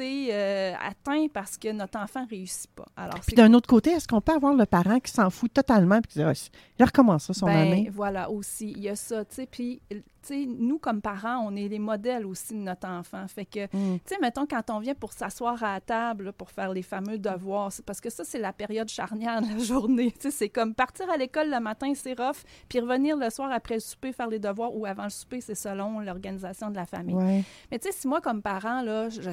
Euh, 0.00 0.72
atteint 0.80 1.26
parce 1.32 1.56
que 1.56 1.70
notre 1.72 1.98
enfant 1.98 2.26
réussit 2.28 2.70
pas. 2.70 2.86
Alors, 2.96 3.20
Puis 3.26 3.34
d'un 3.36 3.52
autre 3.54 3.68
côté, 3.68 3.90
est-ce 3.90 4.06
qu'on 4.08 4.20
peut 4.20 4.32
avoir 4.34 4.54
le 4.54 4.66
parent 4.66 4.98
qui 5.00 5.12
s'en 5.12 5.30
fout 5.30 5.52
totalement 5.52 5.96
et 5.96 6.02
qui 6.02 6.18
dit 6.18 6.24
Ah, 6.24 6.32
il 6.78 6.84
recommence 6.84 7.24
ça 7.26 7.34
son 7.34 7.46
ben, 7.46 7.56
année? 7.56 7.90
voilà, 7.92 8.30
aussi, 8.30 8.70
il 8.72 8.80
y 8.82 8.88
a 8.88 8.96
ça, 8.96 9.24
tu 9.24 9.34
sais, 9.36 9.46
puis, 9.46 9.80
tu 9.88 10.02
sais, 10.22 10.46
nous, 10.46 10.78
comme 10.78 11.00
parents, 11.00 11.38
on 11.46 11.54
est 11.54 11.68
les 11.68 11.78
modèles 11.78 12.26
aussi 12.26 12.52
de 12.54 12.58
notre 12.58 12.88
enfant. 12.88 13.24
Fait 13.28 13.44
que, 13.44 13.64
Mm. 13.66 13.98
tu 13.98 14.00
sais, 14.06 14.16
mettons, 14.20 14.44
quand 14.46 14.70
on 14.70 14.80
vient 14.80 14.94
pour 14.94 15.12
s'asseoir 15.12 15.62
à 15.62 15.74
la 15.74 15.80
table, 15.80 16.24
là, 16.24 16.32
pour 16.32 16.50
faire 16.50 16.72
les 16.72 16.82
fameux 16.82 17.18
devoirs, 17.18 17.70
parce 17.84 18.00
que 18.00 18.10
ça, 18.10 18.24
c'est 18.24 18.38
la 18.40 18.52
période 18.52 18.88
charnière 18.88 19.40
de 19.40 19.46
la 19.48 19.58
journée. 19.64 20.12
C'est 20.18 20.48
comme 20.48 20.74
partir 20.74 21.08
à 21.10 21.16
l'école 21.16 21.50
le 21.50 21.60
matin, 21.60 21.92
c'est 21.94 22.18
rough, 22.20 22.42
puis 22.68 22.80
revenir 22.80 23.16
le 23.16 23.30
soir 23.30 23.50
après 23.52 23.74
le 23.74 23.80
souper, 23.80 24.12
faire 24.12 24.28
les 24.28 24.38
devoirs, 24.40 24.74
ou 24.74 24.84
avant 24.84 25.04
le 25.04 25.10
souper, 25.10 25.40
c'est 25.40 25.54
selon 25.54 26.00
l'organisation 26.00 26.70
de 26.70 26.76
la 26.76 26.86
famille. 26.86 27.14
Ouais. 27.14 27.44
Mais 27.70 27.78
tu 27.78 27.88
sais, 27.88 27.94
si 27.96 28.08
moi, 28.08 28.20
comme 28.20 28.42
parent, 28.42 28.82
là, 28.82 29.08
je 29.08 29.32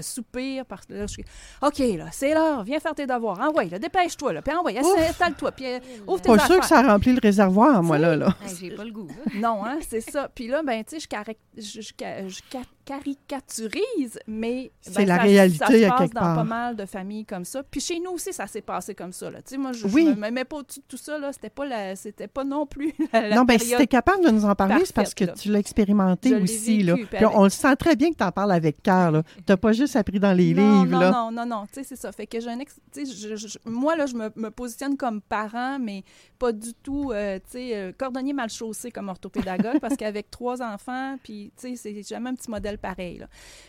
parce 0.68 0.86
que 0.86 0.94
là, 0.94 1.02
je 1.08 1.14
suis 1.14 1.26
OK, 1.62 1.80
là, 1.80 2.06
c'est 2.12 2.34
l'heure, 2.34 2.64
viens 2.64 2.80
faire 2.80 2.96
tes 2.96 3.06
devoirs. 3.08 3.38
Ah 3.42 3.50
ouais, 3.52 3.66
là, 3.70 3.80
dépêche-toi, 3.80 4.34
là. 4.34 4.42
Puis 4.42 4.54
Ouf. 4.56 5.00
installe-toi, 5.10 5.52
puis 5.52 5.66
euh, 5.66 5.80
ouvre 6.08 6.22
tes 6.22 6.28
Pas 6.30 6.36
affaires. 6.36 6.48
sûr 6.48 6.60
que 6.60 6.66
ça 6.66 6.82
remplit 6.82 7.14
le 7.14 7.20
réservoir, 7.22 7.82
moi, 7.84 7.98
là. 7.98 8.16
là. 8.16 8.36
Hey, 8.46 8.56
J'ai 8.60 8.72
pas 8.72 8.84
le 8.84 8.92
goût. 8.92 9.08
Non, 9.36 9.66
hein, 9.66 9.80
c'est 9.88 10.02
ça. 10.02 10.30
Puis 10.34 10.48
là, 10.48 10.62
ben, 10.64 10.84
tu 10.84 11.00
sais, 11.00 11.08
je, 11.58 11.62
je, 11.62 11.82
je 11.82 12.42
caricaturise, 12.86 14.20
mais 14.28 14.72
C'est 14.82 14.96
ben, 14.96 15.08
la 15.08 15.16
ça- 15.18 15.22
réalité 15.24 15.58
ça 15.58 15.68
se 15.68 15.84
à 15.84 15.90
passe 15.90 16.00
quelque 16.00 16.14
dans 16.14 16.20
part. 16.22 16.36
pas 16.36 16.44
mal 16.44 16.76
de 16.76 16.86
familles 16.86 17.26
comme 17.26 17.46
ça. 17.46 17.64
Puis 17.64 17.82
chez 17.82 18.00
nous 18.00 18.12
aussi, 18.12 18.34
ça 18.34 18.48
s'est 18.48 18.62
passé 18.62 18.94
comme 18.96 19.14
ça. 19.14 19.30
Là. 19.30 19.42
Tu 19.42 19.52
sais, 19.52 19.58
moi, 19.58 19.72
je, 19.74 19.88
je 19.88 19.94
Oui. 19.94 20.06
me 20.16 20.30
mets 20.30 20.46
pas 20.46 20.58
au-dessus 20.58 20.80
de 20.80 20.86
tout 20.88 20.98
ça. 20.98 21.18
Là. 21.18 21.32
C'était 21.34 21.50
pas 21.50 21.66
la, 21.66 21.96
c'était 21.96 22.28
pas 22.28 22.44
non 22.44 22.66
plus 22.66 22.94
la, 23.14 23.28
la 23.30 23.36
non, 23.36 23.44
ben 23.44 23.58
si 23.60 23.76
tu 23.76 23.82
es 23.82 23.88
capable 23.88 24.24
de 24.26 24.30
nous 24.32 24.46
en 24.46 24.56
parler, 24.56 24.84
c'est 24.86 24.96
parce 24.96 25.14
que 25.14 25.26
là. 25.26 25.34
tu 25.34 25.50
l'as 25.52 25.60
expérimenté 25.60 26.30
Je 26.30 26.36
aussi. 26.44 26.84
Là. 26.84 26.96
puis 26.96 27.06
Puis 27.06 27.18
avec- 27.18 27.36
on 27.38 27.44
le 27.44 27.50
sent 27.50 27.76
très 27.76 27.96
bien 27.96 28.12
que 28.12 28.18
tu 28.18 28.24
en 28.24 28.32
parles 28.32 28.52
avec 28.52 28.82
cœur. 28.82 29.24
Tu 29.46 29.52
n'as 29.52 29.58
pas 29.58 29.74
juste 29.74 29.96
appris 29.96 30.20
dans 30.20 30.34
les 30.34 30.54
non, 30.54 30.84
livres. 30.84 30.92
non, 30.94 31.00
là. 31.00 31.12
non, 31.12 31.32
non, 31.32 31.46
non, 31.46 31.64
tu 31.66 31.74
sais, 31.76 31.84
c'est 31.84 31.96
ça. 31.96 32.12
Fait 32.12 32.26
que 32.28 32.40
j'ai 32.40 32.50
un 32.50 32.60
ex- 32.60 32.80
je- 32.96 33.36
je- 33.36 33.58
moi, 33.66 33.96
là, 33.96 34.06
je 34.06 34.16
me, 34.16 34.32
me 34.36 34.50
positionne 34.50 34.96
comme 34.96 35.22
parent, 35.22 35.78
mais 35.80 36.04
pas 36.40 36.52
du 36.52 36.74
tout, 36.74 37.12
euh, 37.12 37.38
tu 37.40 37.52
sais, 37.52 37.76
euh, 37.76 37.92
cordonnier 37.98 38.34
mal 38.34 38.50
chaussé 38.50 38.92
comme 38.92 39.10
orthopédagogue, 39.10 39.80
parce 39.80 39.96
qu'avec 39.98 40.30
trois 40.32 40.62
enfants, 40.62 41.18
puis, 41.24 41.52
tu 41.60 41.76
sais, 41.76 41.94
c'est 41.94 42.08
jamais 42.08 42.30
un 42.30 42.36
petit 42.36 42.50
modèle 42.50 42.73
pareil, 42.78 43.18
là. 43.20 43.28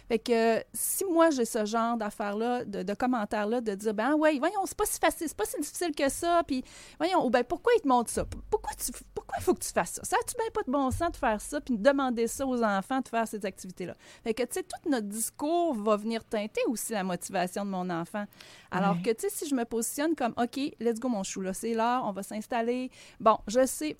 Fait 0.09 0.19
que 0.19 0.62
si 0.73 1.05
moi, 1.05 1.31
j'ai 1.31 1.45
ce 1.45 1.64
genre 1.64 1.97
d'affaires-là, 1.97 2.64
de, 2.64 2.83
de 2.83 2.95
commentaires-là, 2.95 3.61
de 3.61 3.75
dire, 3.75 3.95
ben, 3.95 4.14
ouais, 4.14 4.38
voyons, 4.38 4.67
c'est 4.67 4.77
pas 4.77 4.87
si 4.87 4.99
facile, 4.99 5.29
c'est 5.29 5.37
pas 5.37 5.45
si 5.47 5.61
difficile 5.61 5.95
que 5.95 6.09
ça, 6.09 6.43
puis, 6.47 6.64
voyons, 6.99 7.25
ou 7.25 7.31
ben, 7.31 7.45
pourquoi 7.45 7.73
il 7.77 7.81
te 7.83 7.88
montre 7.88 8.11
ça? 8.11 8.25
Pourquoi 8.51 8.73
tu, 8.75 8.93
pourquoi 9.14 9.37
il 9.38 9.43
faut 9.43 9.55
que 9.55 9.64
tu 9.64 9.73
fasses 9.73 9.95
ça? 9.95 10.05
Ça 10.05 10.17
a-tu 10.21 10.35
bien 10.37 10.51
pas 10.53 10.62
de 10.62 10.71
bon 10.71 10.90
sens 10.90 11.12
de 11.12 11.17
faire 11.17 11.40
ça, 11.40 11.61
puis 11.61 11.77
de 11.77 11.83
demander 11.83 12.27
ça 12.27 12.47
aux 12.47 12.62
enfants 12.62 13.01
de 13.01 13.09
faire 13.09 13.27
ces 13.27 13.45
activités-là? 13.45 13.95
Fait 14.23 14.35
que, 14.35 14.43
tu 14.43 14.49
sais, 14.53 14.62
tout 14.62 14.88
notre 14.90 15.09
discours 15.09 15.75
va 15.75 15.97
venir 15.97 16.25
teinter 16.25 16.61
aussi 16.69 16.93
la 16.93 17.05
motivation 17.05 17.64
de 17.64 17.71
mon 17.71 17.88
enfant. 17.90 18.25
Alors 18.71 18.97
Ouais. 18.97 19.03
que, 19.03 19.11
tu 19.11 19.29
sais, 19.29 19.31
si 19.31 19.49
je 19.49 19.55
me 19.55 19.64
positionne 19.64 20.14
comme, 20.14 20.35
OK, 20.37 20.57
let's 20.81 21.01
go, 21.01 21.09
mon 21.09 21.23
chou, 21.23 21.40
là, 21.40 21.53
c'est 21.55 21.75
l'heure, 21.75 22.05
on 22.05 22.12
va 22.12 22.23
s'installer. 22.23 22.90
Bon, 23.21 23.38
je 23.47 23.64
sais, 23.67 23.97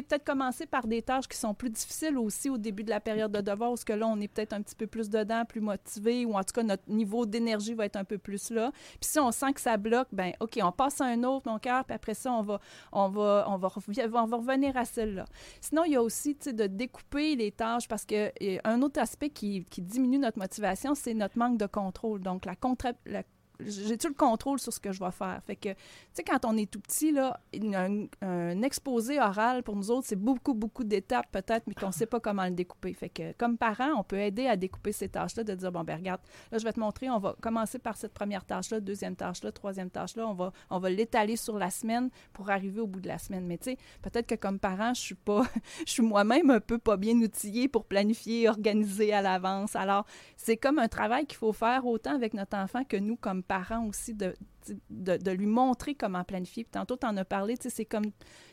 peut-être 0.00 0.24
commencer 0.24 0.64
par 0.64 0.86
des 0.86 1.02
tâches 1.02 1.28
qui 1.28 1.36
sont 1.36 1.52
plus 1.52 1.68
difficiles 1.68 2.16
aussi 2.16 2.48
au 2.48 2.56
début 2.56 2.84
de 2.84 2.88
la 2.88 3.00
période 3.00 3.30
de 3.30 3.42
devoir, 3.42 3.70
parce 3.70 3.84
que 3.84 3.92
là, 3.92 4.06
on 4.06 4.18
est 4.20 4.28
peut-être 4.28 4.54
un 4.54 4.62
petit 4.62 4.74
peu 4.74 4.86
plus 4.86 5.10
dedans, 5.10 5.44
plus 5.44 5.60
motivé, 5.60 6.24
ou 6.24 6.34
en 6.34 6.42
tout 6.42 6.54
cas, 6.54 6.62
notre 6.62 6.88
niveau 6.88 7.26
d'énergie 7.26 7.74
va 7.74 7.84
être 7.84 7.96
un 7.96 8.04
peu 8.04 8.16
plus 8.16 8.50
là. 8.50 8.72
Puis 9.00 9.10
si 9.10 9.18
on 9.18 9.30
sent 9.30 9.52
que 9.52 9.60
ça 9.60 9.76
bloque, 9.76 10.08
ben 10.12 10.32
OK, 10.40 10.58
on 10.62 10.72
passe 10.72 11.02
à 11.02 11.04
un 11.04 11.22
autre, 11.24 11.50
mon 11.50 11.58
cœur, 11.58 11.84
puis 11.84 11.94
après 11.94 12.14
ça, 12.14 12.32
on 12.32 12.42
va, 12.42 12.60
on 12.92 13.08
va, 13.08 13.44
on 13.48 13.58
va, 13.58 13.68
revenir 13.68 14.76
à 14.76 14.86
celle-là. 14.86 15.26
Sinon, 15.60 15.84
il 15.84 15.92
y 15.92 15.96
a 15.96 16.02
aussi, 16.02 16.34
de 16.34 16.66
découper 16.66 17.36
les 17.36 17.50
tâches, 17.52 17.88
parce 17.88 18.06
que 18.06 18.32
euh, 18.42 18.58
un 18.64 18.80
autre 18.80 19.00
aspect 19.00 19.28
qui, 19.28 19.64
qui 19.64 19.82
diminue 19.82 20.18
notre 20.18 20.38
motivation, 20.38 20.94
c'est 20.94 21.14
notre 21.14 21.36
manque 21.36 21.58
de 21.58 21.66
contrôle. 21.66 22.20
Donc, 22.20 22.46
la 22.46 22.54
contra- 22.54 22.94
la 23.04 23.22
j'ai-tu 23.66 24.08
le 24.08 24.14
contrôle 24.14 24.58
sur 24.58 24.72
ce 24.72 24.80
que 24.80 24.92
je 24.92 25.00
vais 25.00 25.10
faire? 25.10 25.40
Fait 25.46 25.56
que, 25.56 25.70
tu 25.70 25.76
sais, 26.12 26.22
quand 26.22 26.44
on 26.44 26.56
est 26.56 26.70
tout 26.70 26.80
petit, 26.80 27.12
là, 27.12 27.40
un, 28.22 28.62
exposé 28.62 29.20
oral, 29.20 29.62
pour 29.62 29.76
nous 29.76 29.90
autres, 29.90 30.06
c'est 30.06 30.16
beaucoup, 30.16 30.54
beaucoup 30.54 30.84
d'étapes, 30.84 31.30
peut-être, 31.32 31.66
mais 31.66 31.74
qu'on 31.74 31.88
ne 31.88 31.92
sait 31.92 32.06
pas 32.06 32.20
comment 32.20 32.44
le 32.44 32.50
découper. 32.50 32.94
Fait 32.94 33.08
que, 33.08 33.32
comme 33.32 33.56
parent, 33.56 33.92
on 33.98 34.04
peut 34.04 34.18
aider 34.18 34.46
à 34.46 34.56
découper 34.56 34.92
ces 34.92 35.08
tâches-là, 35.08 35.44
de 35.44 35.54
dire, 35.54 35.72
bon, 35.72 35.84
ben 35.84 35.96
regarde, 35.96 36.20
là, 36.50 36.58
je 36.58 36.64
vais 36.64 36.72
te 36.72 36.80
montrer, 36.80 37.10
on 37.10 37.18
va 37.18 37.34
commencer 37.40 37.78
par 37.78 37.96
cette 37.96 38.12
première 38.12 38.44
tâche-là, 38.44 38.80
deuxième 38.80 39.16
tâche-là, 39.16 39.52
troisième 39.52 39.90
tâche-là, 39.90 40.26
on 40.26 40.34
va, 40.34 40.52
on 40.70 40.78
va 40.78 40.90
l'étaler 40.90 41.36
sur 41.36 41.58
la 41.58 41.70
semaine 41.70 42.10
pour 42.32 42.50
arriver 42.50 42.80
au 42.80 42.86
bout 42.86 43.00
de 43.00 43.08
la 43.08 43.18
semaine. 43.18 43.46
Mais 43.46 43.58
tu 43.58 43.70
sais, 43.70 43.78
peut-être 44.02 44.26
que 44.26 44.34
comme 44.34 44.58
parent, 44.58 44.94
je 44.94 45.00
suis 45.00 45.14
pas, 45.14 45.42
je 45.86 45.92
suis 45.92 46.02
moi-même 46.02 46.50
un 46.50 46.60
peu 46.60 46.78
pas 46.78 46.96
bien 46.96 47.14
outillée 47.16 47.68
pour 47.68 47.84
planifier, 47.84 48.48
organiser 48.48 49.12
à 49.12 49.22
l'avance. 49.22 49.76
Alors, 49.76 50.06
c'est 50.36 50.56
comme 50.56 50.78
un 50.78 50.88
travail 50.88 51.26
qu'il 51.26 51.38
faut 51.38 51.52
faire 51.52 51.86
autant 51.86 52.14
avec 52.14 52.34
notre 52.34 52.56
enfant 52.56 52.84
que 52.84 52.96
nous, 52.96 53.16
comme 53.16 53.42
parents 53.42 53.51
aussi, 53.88 54.14
de, 54.14 54.34
de, 54.90 55.16
de 55.16 55.30
lui 55.30 55.46
montrer 55.46 55.94
comment 55.94 56.24
planifier. 56.24 56.64
Puis 56.64 56.72
tantôt, 56.72 56.96
tu 56.96 57.06
en 57.06 57.16
as 57.16 57.24
parlé, 57.24 57.56
c'est 57.60 57.84
comme, 57.84 58.06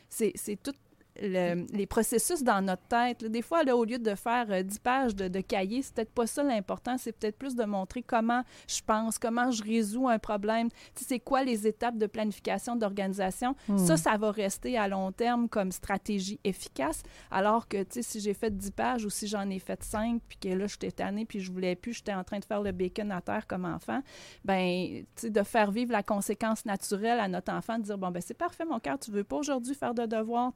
c'est 0.08 0.62
tout 0.62 0.74
le- 1.20 1.66
les 1.76 1.86
processus 1.86 2.42
dans 2.42 2.62
notre 2.62 2.82
tête. 2.88 3.22
là. 3.22 3.28
Des 3.28 3.42
fois, 3.42 3.62
là, 3.62 3.76
au 3.76 3.84
lieu 3.84 3.98
de 3.98 4.14
faire 4.14 4.46
euh, 4.50 4.62
10 4.62 4.78
pages 4.78 5.14
de, 5.14 5.28
de 5.28 5.40
cahier, 5.40 5.82
c'est 5.82 5.94
peut-être 5.94 6.12
pas 6.12 6.26
ça 6.26 6.42
l'important. 6.42 6.96
C'est 6.98 7.12
peut-être 7.12 7.36
plus 7.38 7.54
de 7.54 7.64
montrer 7.64 8.02
comment 8.02 8.42
je 8.66 8.80
pense, 8.86 9.18
comment 9.18 9.50
je 9.50 9.62
résous 9.62 10.08
un 10.08 10.18
problème. 10.18 10.68
Tu 10.70 10.76
sais, 11.02 11.04
c'est 11.08 11.20
quoi 11.20 11.44
les 11.44 11.66
étapes 11.66 11.96
de 11.98 12.06
planification, 12.06 12.76
d'organisation? 12.76 13.54
Ça, 13.78 13.96
ça 13.96 14.16
va 14.16 14.30
rester 14.30 14.78
à 14.78 14.88
long 14.88 15.12
terme 15.12 15.48
comme 15.48 15.72
stratégie 15.72 16.40
efficace. 16.44 17.02
Alors 17.30 17.68
que, 17.68 17.82
tu 17.82 17.86
sais, 17.94 18.02
si 18.02 18.20
j'ai 18.20 18.34
fait 18.34 18.56
10 18.56 18.70
pages 18.70 19.04
ou 19.04 19.10
si 19.10 19.26
j'en 19.26 19.48
ai 19.50 19.58
fait 19.58 19.82
5, 19.82 20.20
puis 20.28 20.38
que 20.38 20.48
là, 20.48 20.66
j'étais 20.66 20.90
tannée, 20.90 21.24
puis 21.24 21.40
je 21.40 21.50
voulais 21.52 21.76
plus, 21.76 21.94
j'étais 21.94 22.14
en 22.14 22.24
train 22.24 22.38
de 22.38 22.44
faire 22.44 22.62
le 22.62 22.72
bacon 22.72 23.10
à 23.12 23.20
terre 23.20 23.46
comme 23.46 23.64
enfant, 23.64 24.00
ben, 24.44 24.86
tu 24.88 25.04
sais, 25.16 25.30
de 25.30 25.42
faire 25.42 25.70
vivre 25.70 25.92
la 25.92 26.02
conséquence 26.02 26.64
naturelle 26.64 27.20
à 27.20 27.28
notre 27.28 27.52
enfant, 27.52 27.78
de 27.78 27.84
dire, 27.84 27.98
bon, 27.98 28.10
ben 28.10 28.20
c'est 28.20 28.34
parfait, 28.34 28.64
mon 28.64 28.78
cœur, 28.80 28.98
tu 28.98 29.10
veux 29.10 29.24
pas 29.24 29.36
aujourd'hui 29.36 29.74
faire 29.74 29.94
de 29.94 30.06
devoirs, 30.06 30.52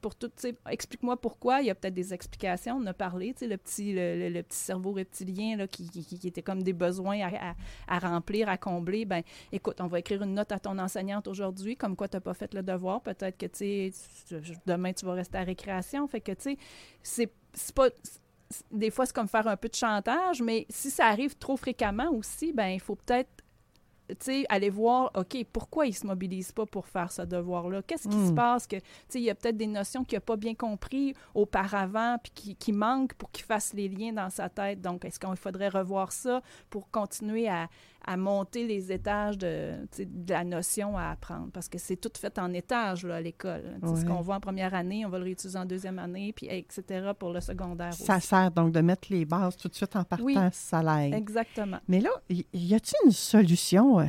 pour 0.00 0.14
tout, 0.14 0.30
explique-moi 0.68 1.16
pourquoi. 1.16 1.60
Il 1.60 1.66
y 1.66 1.70
a 1.70 1.74
peut-être 1.74 1.94
des 1.94 2.14
explications. 2.14 2.76
On 2.76 2.86
a 2.86 2.94
parlé, 2.94 3.32
tu 3.32 3.40
sais, 3.40 3.46
le 3.46 3.56
petit, 3.56 3.92
le, 3.94 4.42
petit 4.42 4.58
cerveau 4.58 4.92
reptilien 4.92 5.66
qui, 5.66 5.88
était 6.24 6.42
comme 6.42 6.62
des 6.62 6.72
besoins 6.72 7.18
à, 7.88 7.98
remplir, 7.98 8.48
à 8.48 8.56
combler. 8.56 9.04
Ben, 9.04 9.22
écoute, 9.52 9.80
on 9.80 9.86
va 9.86 9.98
écrire 9.98 10.22
une 10.22 10.34
note 10.34 10.52
à 10.52 10.58
ton 10.58 10.78
enseignante 10.78 11.28
aujourd'hui, 11.28 11.76
comme 11.76 11.96
quoi 11.96 12.08
tu 12.08 12.16
n'as 12.16 12.20
pas 12.20 12.34
fait 12.34 12.52
le 12.54 12.62
devoir. 12.62 13.00
Peut-être 13.02 13.36
que, 13.36 13.46
tu 13.46 13.92
demain, 14.66 14.92
tu 14.92 15.04
vas 15.06 15.14
rester 15.14 15.38
à 15.38 15.42
récréation. 15.42 16.06
Fait 16.06 16.20
que, 16.20 16.32
tu 16.32 16.56
sais, 17.02 17.28
c'est 17.52 17.74
pas 17.74 17.88
des 18.70 18.90
fois, 18.90 19.06
c'est 19.06 19.14
comme 19.14 19.28
faire 19.28 19.48
un 19.48 19.56
peu 19.56 19.68
de 19.68 19.74
chantage, 19.74 20.40
mais 20.40 20.66
si 20.68 20.90
ça 20.90 21.06
arrive 21.06 21.36
trop 21.36 21.56
fréquemment 21.56 22.10
aussi, 22.12 22.52
ben 22.52 22.68
il 22.68 22.80
faut 22.80 22.94
peut-être 22.94 23.35
aller 24.48 24.70
voir, 24.70 25.10
OK, 25.14 25.36
pourquoi 25.52 25.86
il 25.86 25.94
se 25.94 26.06
mobilise 26.06 26.52
pas 26.52 26.66
pour 26.66 26.86
faire 26.86 27.10
ce 27.10 27.22
devoir-là? 27.22 27.82
Qu'est-ce 27.82 28.08
qui 28.08 28.26
se 28.26 28.32
passe? 28.32 28.66
Que, 28.66 28.76
tu 28.76 28.82
sais, 29.08 29.20
il 29.20 29.24
y 29.24 29.30
a 29.30 29.34
peut-être 29.34 29.56
des 29.56 29.66
notions 29.66 30.04
qu'il 30.04 30.16
n'a 30.16 30.20
pas 30.20 30.36
bien 30.36 30.54
compris 30.54 31.14
auparavant, 31.34 32.16
puis 32.22 32.32
qui, 32.34 32.56
qui 32.56 32.72
manquent 32.72 33.14
pour 33.14 33.30
qu'il 33.30 33.44
fasse 33.44 33.72
les 33.74 33.88
liens 33.88 34.12
dans 34.12 34.30
sa 34.30 34.48
tête. 34.48 34.80
Donc, 34.80 35.04
est-ce 35.04 35.18
qu'il 35.18 35.36
faudrait 35.36 35.68
revoir 35.68 36.12
ça 36.12 36.42
pour 36.70 36.90
continuer 36.90 37.48
à, 37.48 37.68
à 38.06 38.16
monter 38.16 38.66
les 38.66 38.92
étages 38.92 39.36
de, 39.38 39.74
la 40.28 40.44
notion 40.44 40.96
à 40.96 41.10
apprendre? 41.10 41.48
Parce 41.52 41.68
que 41.68 41.78
c'est 41.78 41.96
tout 41.96 42.10
fait 42.16 42.38
en 42.38 42.52
étages, 42.52 43.04
là, 43.04 43.16
à 43.16 43.20
l'école. 43.20 43.62
Tu 43.82 43.88
sais, 43.88 43.96
Ce 43.96 44.00
Ouais. 44.02 44.06
qu'on 44.06 44.20
voit 44.20 44.36
en 44.36 44.40
première 44.40 44.74
année, 44.74 45.04
on 45.04 45.08
va 45.08 45.18
le 45.18 45.24
réutiliser 45.24 45.58
en 45.58 45.64
deuxième 45.64 45.98
année, 45.98 46.32
puis 46.32 46.46
etc. 46.48 47.10
pour 47.18 47.32
le 47.32 47.40
secondaire 47.40 47.92
Ça 47.94 48.16
aussi. 48.16 48.26
sert 48.28 48.50
donc 48.50 48.72
de 48.72 48.80
mettre 48.80 49.08
les 49.10 49.24
bases 49.24 49.56
tout 49.56 49.68
de 49.68 49.74
suite 49.74 49.94
en 49.96 50.04
partant, 50.04 50.24
Oui. 50.24 50.36
ça 50.52 50.82
l'aide. 50.82 51.14
Exactement. 51.14 51.78
Mais 51.88 52.00
là, 52.00 52.10
y, 52.30 52.44
y 52.54 52.74
a-t-il 52.74 53.06
une 53.06 53.12
solution, 53.12 54.00
euh, 54.00 54.04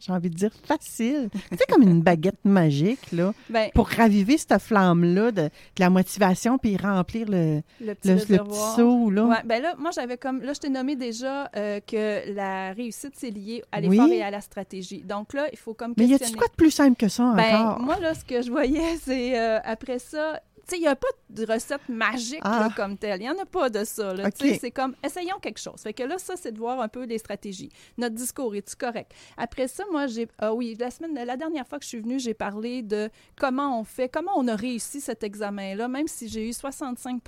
j'ai 0.00 0.12
envie 0.12 0.30
de 0.30 0.34
dire 0.34 0.52
facile, 0.64 1.28
sais, 1.50 1.64
comme 1.68 1.82
une 1.82 2.02
baguette 2.02 2.44
magique, 2.44 3.10
là, 3.12 3.32
Ben, 3.50 3.70
pour 3.74 3.88
raviver 3.88 4.38
cette 4.38 4.58
flamme-là 4.60 5.32
de, 5.32 5.42
de 5.42 5.50
la 5.78 5.90
motivation 5.90 6.58
puis 6.58 6.76
remplir 6.76 7.26
le, 7.28 7.62
le 7.80 7.94
petit 7.94 8.08
le, 8.08 8.14
le 8.14 8.20
petit 8.20 8.32
réservoir. 8.32 8.76
seau, 8.76 9.10
là? 9.10 9.24
Ouais, 9.24 9.42
ben 9.44 9.62
là, 9.62 9.74
moi, 9.78 9.90
j'avais 9.94 10.16
comme. 10.16 10.42
Là, 10.42 10.52
je 10.52 10.60
t'ai 10.60 10.68
nommé 10.68 10.94
déjà 10.96 11.50
euh, 11.56 11.80
que 11.86 12.32
la 12.34 12.72
réussite, 12.72 13.12
c'est 13.16 13.30
lié 13.30 13.62
à 13.72 13.80
l'effort 13.80 14.06
Oui. 14.08 14.14
et 14.16 14.22
à 14.22 14.30
la 14.30 14.40
stratégie. 14.40 15.02
Donc 15.02 15.32
là, 15.32 15.46
il 15.52 15.58
faut 15.58 15.74
comme 15.74 15.94
Mais 15.96 16.06
y 16.06 16.14
a-t-il 16.14 16.36
quoi 16.36 16.46
de 16.46 16.52
plus 16.54 16.70
simple 16.70 16.96
que 16.96 17.08
ça 17.08 17.32
Ben, 17.36 17.54
encore? 17.56 17.80
moi, 17.80 17.98
là, 18.00 18.14
ce 18.14 18.24
que 18.24 18.40
je 18.42 18.50
voyais, 18.50 18.96
c'est 19.04 19.38
euh, 19.38 19.58
après 19.64 19.98
ça. 19.98 20.40
Il 20.76 20.80
n'y 20.80 20.86
a 20.86 20.96
pas 20.96 21.08
de 21.30 21.46
recette 21.50 21.88
magique 21.88 22.40
Ah. 22.42 22.60
là, 22.68 22.68
comme 22.76 22.96
telle. 22.98 23.20
Il 23.20 23.24
n'y 23.24 23.30
en 23.30 23.38
a 23.38 23.46
pas 23.46 23.70
de 23.70 23.84
ça. 23.84 24.14
C'est 24.60 24.70
comme, 24.70 24.94
essayons 25.04 25.38
quelque 25.40 25.60
chose. 25.60 25.80
Fait 25.82 25.92
que 25.92 26.02
là, 26.02 26.18
ça, 26.18 26.34
c'est 26.36 26.52
de 26.52 26.58
voir 26.58 26.80
un 26.80 26.88
peu 26.88 27.04
les 27.04 27.18
stratégies. 27.18 27.70
Notre 27.96 28.14
discours, 28.14 28.54
est-tu 28.54 28.76
correct? 28.76 29.12
Après 29.36 29.68
ça, 29.68 29.84
moi, 29.90 30.06
j'ai... 30.06 30.28
Ah 30.38 30.52
oui, 30.54 30.76
la 30.78 30.90
semaine, 30.90 31.14
la 31.14 31.36
dernière 31.36 31.66
fois 31.66 31.78
que 31.78 31.84
je 31.84 31.88
suis 31.88 32.00
venue, 32.00 32.18
j'ai 32.20 32.34
parlé 32.34 32.82
de 32.82 33.08
comment 33.38 33.78
on 33.80 33.84
fait, 33.84 34.08
comment 34.08 34.32
on 34.36 34.46
a 34.48 34.56
réussi 34.56 35.00
cet 35.00 35.22
examen-là, 35.22 35.88
même 35.88 36.08
si 36.08 36.28
j'ai 36.28 36.48
eu 36.48 36.52
65 36.52 37.22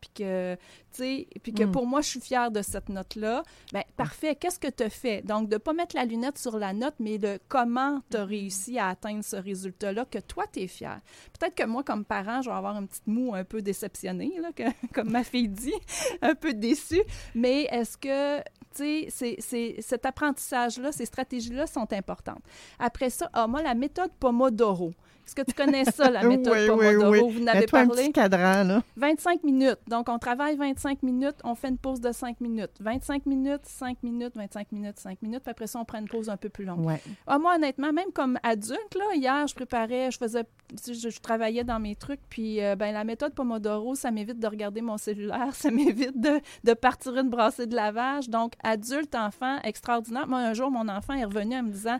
puis 0.00 0.10
que, 0.14 0.54
tu 0.54 0.58
sais, 0.92 1.26
puis 1.42 1.52
que 1.52 1.64
Mm. 1.64 1.72
pour 1.72 1.86
moi, 1.86 2.00
je 2.00 2.08
suis 2.08 2.20
fière 2.20 2.50
de 2.50 2.62
cette 2.62 2.88
note-là. 2.88 3.42
Ben 3.72 3.82
parfait. 3.96 4.34
Qu'est-ce 4.34 4.58
que 4.58 4.68
tu 4.68 4.82
as 4.84 4.90
fait? 4.90 5.22
Donc, 5.22 5.48
de 5.48 5.54
ne 5.54 5.58
pas 5.58 5.72
mettre 5.72 5.96
la 5.96 6.04
lunette 6.04 6.38
sur 6.38 6.58
la 6.58 6.72
note, 6.72 6.94
mais 6.98 7.18
de 7.18 7.38
comment 7.48 8.00
tu 8.10 8.16
as 8.16 8.24
réussi 8.24 8.78
à 8.78 8.88
atteindre 8.88 9.24
ce 9.24 9.36
résultat-là 9.36 10.04
que 10.04 10.18
toi, 10.18 10.44
tu 10.52 10.60
es 10.60 10.66
fier. 10.66 11.00
Peut-être 11.38 11.54
que 11.54 11.64
moi, 11.64 11.82
comme 11.82 12.04
parent, 12.04 12.42
je 12.42 12.48
vais 12.50 12.56
avoir 12.56 12.76
une 12.80 12.88
petite 12.88 13.06
moue 13.06 13.34
un 13.34 13.44
peu 13.44 13.62
déceptionnée, 13.62 14.32
là, 14.40 14.50
comme 14.94 15.10
ma 15.10 15.24
fille 15.24 15.48
dit, 15.48 15.74
un 16.22 16.34
peu 16.34 16.52
déçue. 16.54 17.02
Mais 17.34 17.62
est-ce 17.70 17.96
que, 17.96 18.38
tu 18.74 19.10
sais, 19.10 19.36
c'est- 19.38 19.80
cet 19.80 20.06
apprentissage-là, 20.06 20.92
ces 20.92 21.06
stratégies-là 21.06 21.66
sont 21.66 21.92
importantes. 21.92 22.42
Après 22.78 23.10
ça, 23.10 23.28
ah, 23.32 23.46
moi, 23.46 23.62
la 23.62 23.74
méthode 23.74 24.10
Pomodoro. 24.20 24.92
Est-ce 25.28 25.34
que 25.34 25.42
tu 25.42 25.52
connais 25.52 25.84
ça, 25.84 26.10
la 26.10 26.22
méthode 26.28 26.56
Oui, 26.56 26.66
Pomodoro? 26.68 27.10
oui. 27.10 27.18
Vous 27.34 27.42
en 27.42 27.46
avez 27.48 27.60
Mets-toi 27.60 27.80
un 27.80 27.86
parlé? 27.86 28.02
petit 28.04 28.12
cadran, 28.12 28.64
là. 28.64 28.82
25 28.96 29.44
minutes. 29.44 29.78
Donc, 29.86 30.08
on 30.08 30.18
travaille 30.18 30.56
25 30.56 31.02
minutes, 31.02 31.36
on 31.44 31.54
fait 31.54 31.68
une 31.68 31.76
pause 31.76 32.00
de 32.00 32.12
5 32.12 32.40
minutes. 32.40 32.70
25 32.80 33.26
minutes, 33.26 33.60
5 33.64 34.02
minutes, 34.02 34.32
25 34.34 34.72
minutes, 34.72 34.98
5 34.98 35.20
minutes. 35.20 35.42
Puis 35.42 35.50
après 35.50 35.66
ça, 35.66 35.78
on 35.80 35.84
prend 35.84 35.98
une 35.98 36.08
pause 36.08 36.30
un 36.30 36.38
peu 36.38 36.48
plus 36.48 36.64
longue. 36.64 36.86
Ouais. 36.86 36.98
Ah, 37.26 37.38
moi, 37.38 37.56
honnêtement, 37.56 37.92
même 37.92 38.10
comme 38.14 38.38
adulte, 38.42 38.94
là, 38.98 39.04
hier, 39.16 39.46
je 39.46 39.54
préparais, 39.54 40.10
je 40.10 40.16
faisais, 40.16 40.44
je, 40.86 40.94
je 41.10 41.20
travaillais 41.20 41.62
dans 41.64 41.78
mes 41.78 41.94
trucs, 41.94 42.20
puis 42.30 42.64
euh, 42.64 42.74
ben, 42.74 42.94
la 42.94 43.04
méthode 43.04 43.34
Pomodoro, 43.34 43.94
ça 43.96 44.10
m'évite 44.10 44.40
de 44.40 44.46
regarder 44.46 44.80
mon 44.80 44.96
cellulaire, 44.96 45.48
ça 45.54 45.70
m'évite 45.70 46.18
de, 46.18 46.40
de 46.64 46.72
partir 46.72 47.14
une 47.18 47.28
brassée 47.28 47.66
de 47.66 47.76
lavage. 47.76 48.30
Donc, 48.30 48.54
adulte, 48.64 49.14
enfant, 49.14 49.58
extraordinaire. 49.62 50.26
Moi, 50.26 50.38
un 50.38 50.54
jour, 50.54 50.70
mon 50.70 50.88
enfant 50.88 51.12
est 51.12 51.24
revenu 51.26 51.54
en 51.54 51.64
me 51.64 51.70
disant, 51.70 51.98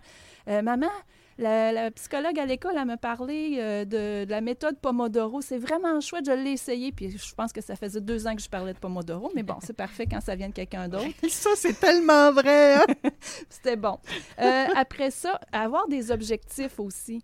Euh, 0.49 0.63
Maman, 0.63 0.87
la, 1.39 1.73
la 1.73 1.91
psychologue 1.93 2.39
à 2.39 2.45
l'école, 2.47 2.73
elle 2.77 2.85
m'a 2.85 2.97
parlé 2.97 3.57
euh, 3.59 3.85
de, 3.85 4.25
de 4.25 4.31
la 4.31 4.41
méthode 4.41 4.79
Pomodoro. 4.79 5.41
C'est 5.41 5.59
vraiment 5.59 6.01
chouette, 6.01 6.27
je 6.27 6.33
l'ai 6.33 6.53
essayé. 6.53 6.91
Puis 6.93 7.17
je 7.17 7.35
pense 7.35 7.53
que 7.53 7.61
ça 7.61 7.77
faisait 7.77 8.01
deux 8.01 8.27
ans 8.27 8.35
que 8.35 8.43
je 8.43 8.49
parlais 8.49 8.73
de 8.73 8.79
Pomodoro, 8.79 9.31
mais 9.35 9.45
bon, 9.45 9.55
c'est 9.63 9.77
parfait 9.77 10.07
quand 10.07 10.21
ça 10.21 10.35
vient 10.35 10.49
de 10.49 10.55
quelqu'un 10.55 10.89
d'autre. 10.89 11.07
Ça, 11.29 11.51
c'est 11.55 11.79
tellement 11.79 12.33
vrai, 12.33 12.75
hein? 12.77 12.87
C'était 13.49 13.77
bon. 13.77 13.99
Euh, 14.41 14.67
après 14.75 15.11
ça, 15.11 15.39
avoir 15.53 15.87
des 15.89 16.11
objectifs 16.11 16.81
aussi. 16.81 17.23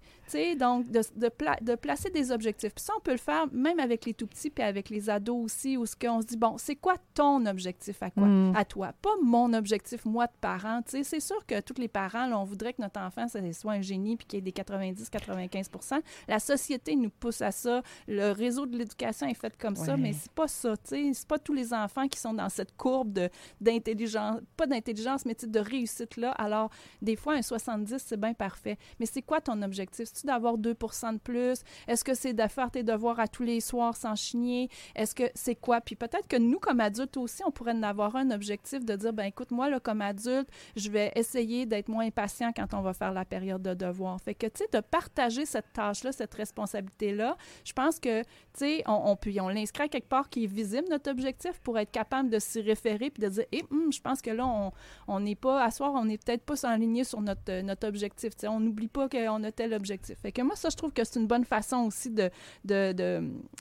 Donc, 0.59 0.89
de, 0.91 1.01
de, 1.17 1.29
pla- 1.29 1.59
de 1.61 1.75
placer 1.75 2.11
des 2.11 2.31
objectifs. 2.33 2.75
Puis 2.75 2.85
ça, 2.85 2.93
on 2.97 3.01
peut 3.01 3.13
le 3.13 3.17
faire 3.19 3.47
même 3.53 3.79
avec 3.79 4.05
les 4.05 4.15
tout-petits 4.15 4.51
puis 4.51 4.65
avec 4.65 4.91
les 4.91 5.11
ados 5.11 5.45
aussi, 5.45 5.77
où 5.77 5.87
ce 5.87 5.95
qu'on 5.97 6.21
se 6.21 6.27
dit, 6.27 6.37
bon, 6.37 6.57
c'est 6.59 6.77
quoi 6.77 6.95
ton 7.15 7.45
objectif 7.47 8.03
à 8.03 8.11
quoi? 8.11 8.27
Mm. 8.27 8.57
À 8.57 8.65
toi. 8.65 8.93
Pas 9.01 9.15
mon 9.23 9.53
objectif, 9.53 10.05
moi, 10.05 10.27
de 10.27 10.33
parent. 10.41 10.81
Tu 10.83 10.93
sais, 10.93 11.05
c'est 11.05 11.21
sûr 11.21 11.45
que 11.47 11.61
tous 11.61 11.79
les 11.81 11.89
parents, 11.89 12.27
là, 12.27 12.39
on 12.39 12.45
voudrait 12.45 12.73
que 12.73 12.83
notre 12.83 13.01
enfant, 13.01 13.29
ça 13.29 13.41
soit 13.53 13.73
un 13.73 13.81
génie 13.83 14.17
puis 14.17 14.27
qu'il 14.27 14.39
y 14.39 14.49
ait 14.49 14.51
des 14.51 14.53
90-95 14.53 16.03
La 16.29 16.39
société 16.39 16.97
nous 16.97 17.11
pousse 17.11 17.43
à 17.43 17.51
ça. 17.53 17.83
Le 18.09 18.33
réseau 18.33 18.67
de 18.67 18.77
l'éducation 18.77 19.27
est 19.27 19.35
fait 19.35 19.57
comme 19.57 19.77
ça, 19.77 19.97
mais 19.97 20.13
c'est 20.13 20.33
pas 20.33 20.49
ça. 20.49 20.77
Tu 20.77 20.83
sais, 20.85 21.11
c'est 21.15 21.29
pas 21.29 21.39
tous 21.39 21.53
les 21.53 21.73
enfants 21.73 22.09
qui 22.09 22.19
sont 22.19 22.35
dans 22.35 22.49
cette 22.49 22.77
courbe 22.77 23.19
d'intelligence, 23.61 24.41
pas 24.57 24.67
d'intelligence, 24.67 25.25
mais 25.25 25.35
de 25.35 25.59
réussite-là. 25.61 26.33
Alors, 26.33 26.71
des 27.03 27.17
fois, 27.17 27.35
un 27.35 27.43
70, 27.43 28.03
c'est 28.05 28.17
bien 28.19 28.35
parfait. 28.35 28.79
Mais 28.99 29.07
c'est 29.07 29.23
quoi 29.23 29.41
ton 29.41 29.61
objectif? 29.63 30.07
C'est-tu 30.15 30.29
d'avoir 30.29 30.59
2 30.59 30.71
de 30.75 31.19
plus? 31.19 31.63
Est-ce 31.89 32.05
que 32.05 32.15
c'est 32.15 32.33
de 32.33 32.47
faire 32.47 32.71
tes 32.71 32.85
devoirs 32.85 33.19
à 33.19 33.27
tous 33.27 33.43
les 33.43 33.61
soirs 33.61 33.97
sans 33.97 34.15
chigner? 34.15 34.69
Est-ce 34.95 35.15
que 35.15 35.25
c'est 35.35 35.57
quoi? 35.57 35.81
Puis 35.81 35.97
peut-être 35.97 36.29
que 36.29 36.37
nous, 36.37 36.59
comme 36.59 36.81
adultes 36.81 37.17
aussi, 37.17 37.43
on 37.45 37.51
pourrait 37.51 37.73
en 37.73 37.83
avoir 37.83 38.15
un 38.15 38.31
objectif 38.31 38.85
de 38.85 38.95
dire, 38.95 39.13
ben 39.13 39.25
écoute, 39.25 39.51
moi, 39.51 39.69
là, 39.69 39.81
comme 39.81 40.01
adulte, 40.03 40.49
je 40.77 40.89
vais 40.89 41.11
essayer 41.17 41.67
d'être 41.67 41.89
moins 41.89 42.07
impatient 42.07 42.53
quand 42.55 42.75
on 42.75 42.81
va 42.81 42.93
faire 42.93 43.13
la 43.13 43.25
période 43.25 43.63
de 43.63 43.75
devoir. 43.75 44.21
Fait 44.21 44.35
que, 44.35 44.47
tu 44.47 44.63
sais, 44.63 44.69
de 44.73 44.81
partager 44.81 45.47
cette 45.47 45.73
tâche-là, 45.73 46.13
cette 46.13 46.35
responsabilité-là, 46.35 47.37
je 47.65 47.73
pense 47.73 47.99
que, 47.99 48.23
tu 48.23 48.29
sais, 48.55 48.83
on, 48.87 49.17
on, 49.17 49.41
on 49.41 49.49
l'inscrit 49.49 49.89
quelque 49.89 50.09
part 50.09 50.31
qui 50.31 50.45
est 50.45 50.49
visible, 50.49 50.87
notre 50.91 51.11
objectif, 51.11 51.59
pour 51.61 51.79
être 51.79 51.91
capable 51.91 52.31
de 52.31 52.39
s'y 52.39 52.61
référer 52.61 53.11
puis 53.11 53.23
de 53.23 53.29
dire, 53.29 53.45
eh, 53.51 53.65
hum, 53.71 53.93
je 53.93 54.01
pense 54.01 54.23
que 54.23 54.31
là, 54.31 54.71
on 55.09 55.21
n'est 55.21 55.35
pas, 55.35 55.63
à 55.65 55.71
soir, 55.73 55.93
on 55.95 56.05
n'est 56.05 56.19
peut-être 56.19 56.45
pas 56.45 56.57
s'enligner 56.57 57.03
sur 57.03 57.21
notre, 57.21 57.63
notre 57.63 57.89
objectif. 57.89 58.33
sais, 58.37 58.47
on 58.47 58.61
n'oublie 58.61 58.89
pas 58.89 59.09
qu'on 59.09 59.43
a 59.43 59.53
tel 59.53 59.75
objectif. 59.75 60.04
Fait 60.21 60.33
que 60.33 60.43
moi, 60.43 60.57
ça, 60.57 60.69
je 60.71 60.77
trouve 60.77 60.93
que 60.93 61.05
c'est 61.05 61.19
une 61.19 61.27
bonne 61.27 61.45
façon 61.45 61.79
aussi 61.79 62.11
de, 62.11 62.31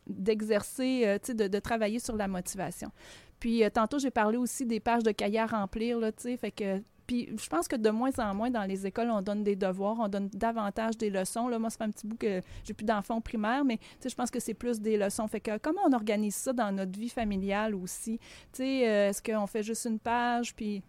d'exercer, 0.08 1.20
de, 1.28 1.34
de, 1.34 1.48
de, 1.48 1.60
travailler 1.60 2.00
sur 2.00 2.16
la 2.16 2.28
motivation. 2.28 2.92
Puis 3.40 3.64
euh, 3.64 3.70
tantôt, 3.70 4.00
j'ai 4.00 4.12
parlé 4.12 4.38
aussi 4.38 4.66
des 4.66 4.80
pages 4.80 5.04
de 5.04 5.12
cahiers 5.12 5.40
à 5.40 5.46
remplir, 5.46 6.00
là, 6.00 6.12
tu 6.12 6.24
sais, 6.24 6.38
fait 6.38 6.52
que 6.52 6.82
puis 7.06 7.30
je 7.38 7.50
pense 7.50 7.68
que 7.68 7.76
de 7.76 7.90
moins 7.90 8.12
en 8.18 8.34
moins 8.34 8.50
dans 8.50 8.64
les 8.64 8.88
écoles, 8.88 9.10
on 9.10 9.22
donne 9.22 9.44
des 9.44 9.58
devoirs, 9.58 9.98
on 10.00 10.08
donne 10.08 10.30
davantage 10.30 10.98
des 10.98 11.10
leçons. 11.10 11.50
Là, 11.50 11.60
moi, 11.60 11.70
ça 11.70 11.80
fait 11.80 11.84
un 11.84 11.92
petit 11.92 12.08
bout 12.08 12.16
que 12.16 12.42
j'ai 12.64 12.74
plus 12.74 12.86
d'enfants 12.86 13.20
primaires, 13.20 13.66
mais 13.66 13.80
je 14.02 14.16
pense 14.16 14.32
que 14.32 14.40
c'est 14.40 14.54
plus 14.54 14.80
des 14.80 14.96
leçons. 14.96 15.28
Fait 15.28 15.42
que 15.42 15.58
comment 15.58 15.82
on 15.86 15.92
organise 15.92 16.36
ça 16.36 16.54
dans 16.54 16.72
notre 16.72 16.98
vie 16.98 17.10
familiale 17.10 17.76
aussi? 17.76 18.20
Tu 18.54 18.64
sais, 18.64 18.88
euh, 18.88 19.10
est-ce 19.10 19.22
qu'on 19.22 19.48
fait 19.48 19.64
juste 19.64 19.86
une 19.86 20.00
page, 20.00 20.56
puis 20.56 20.82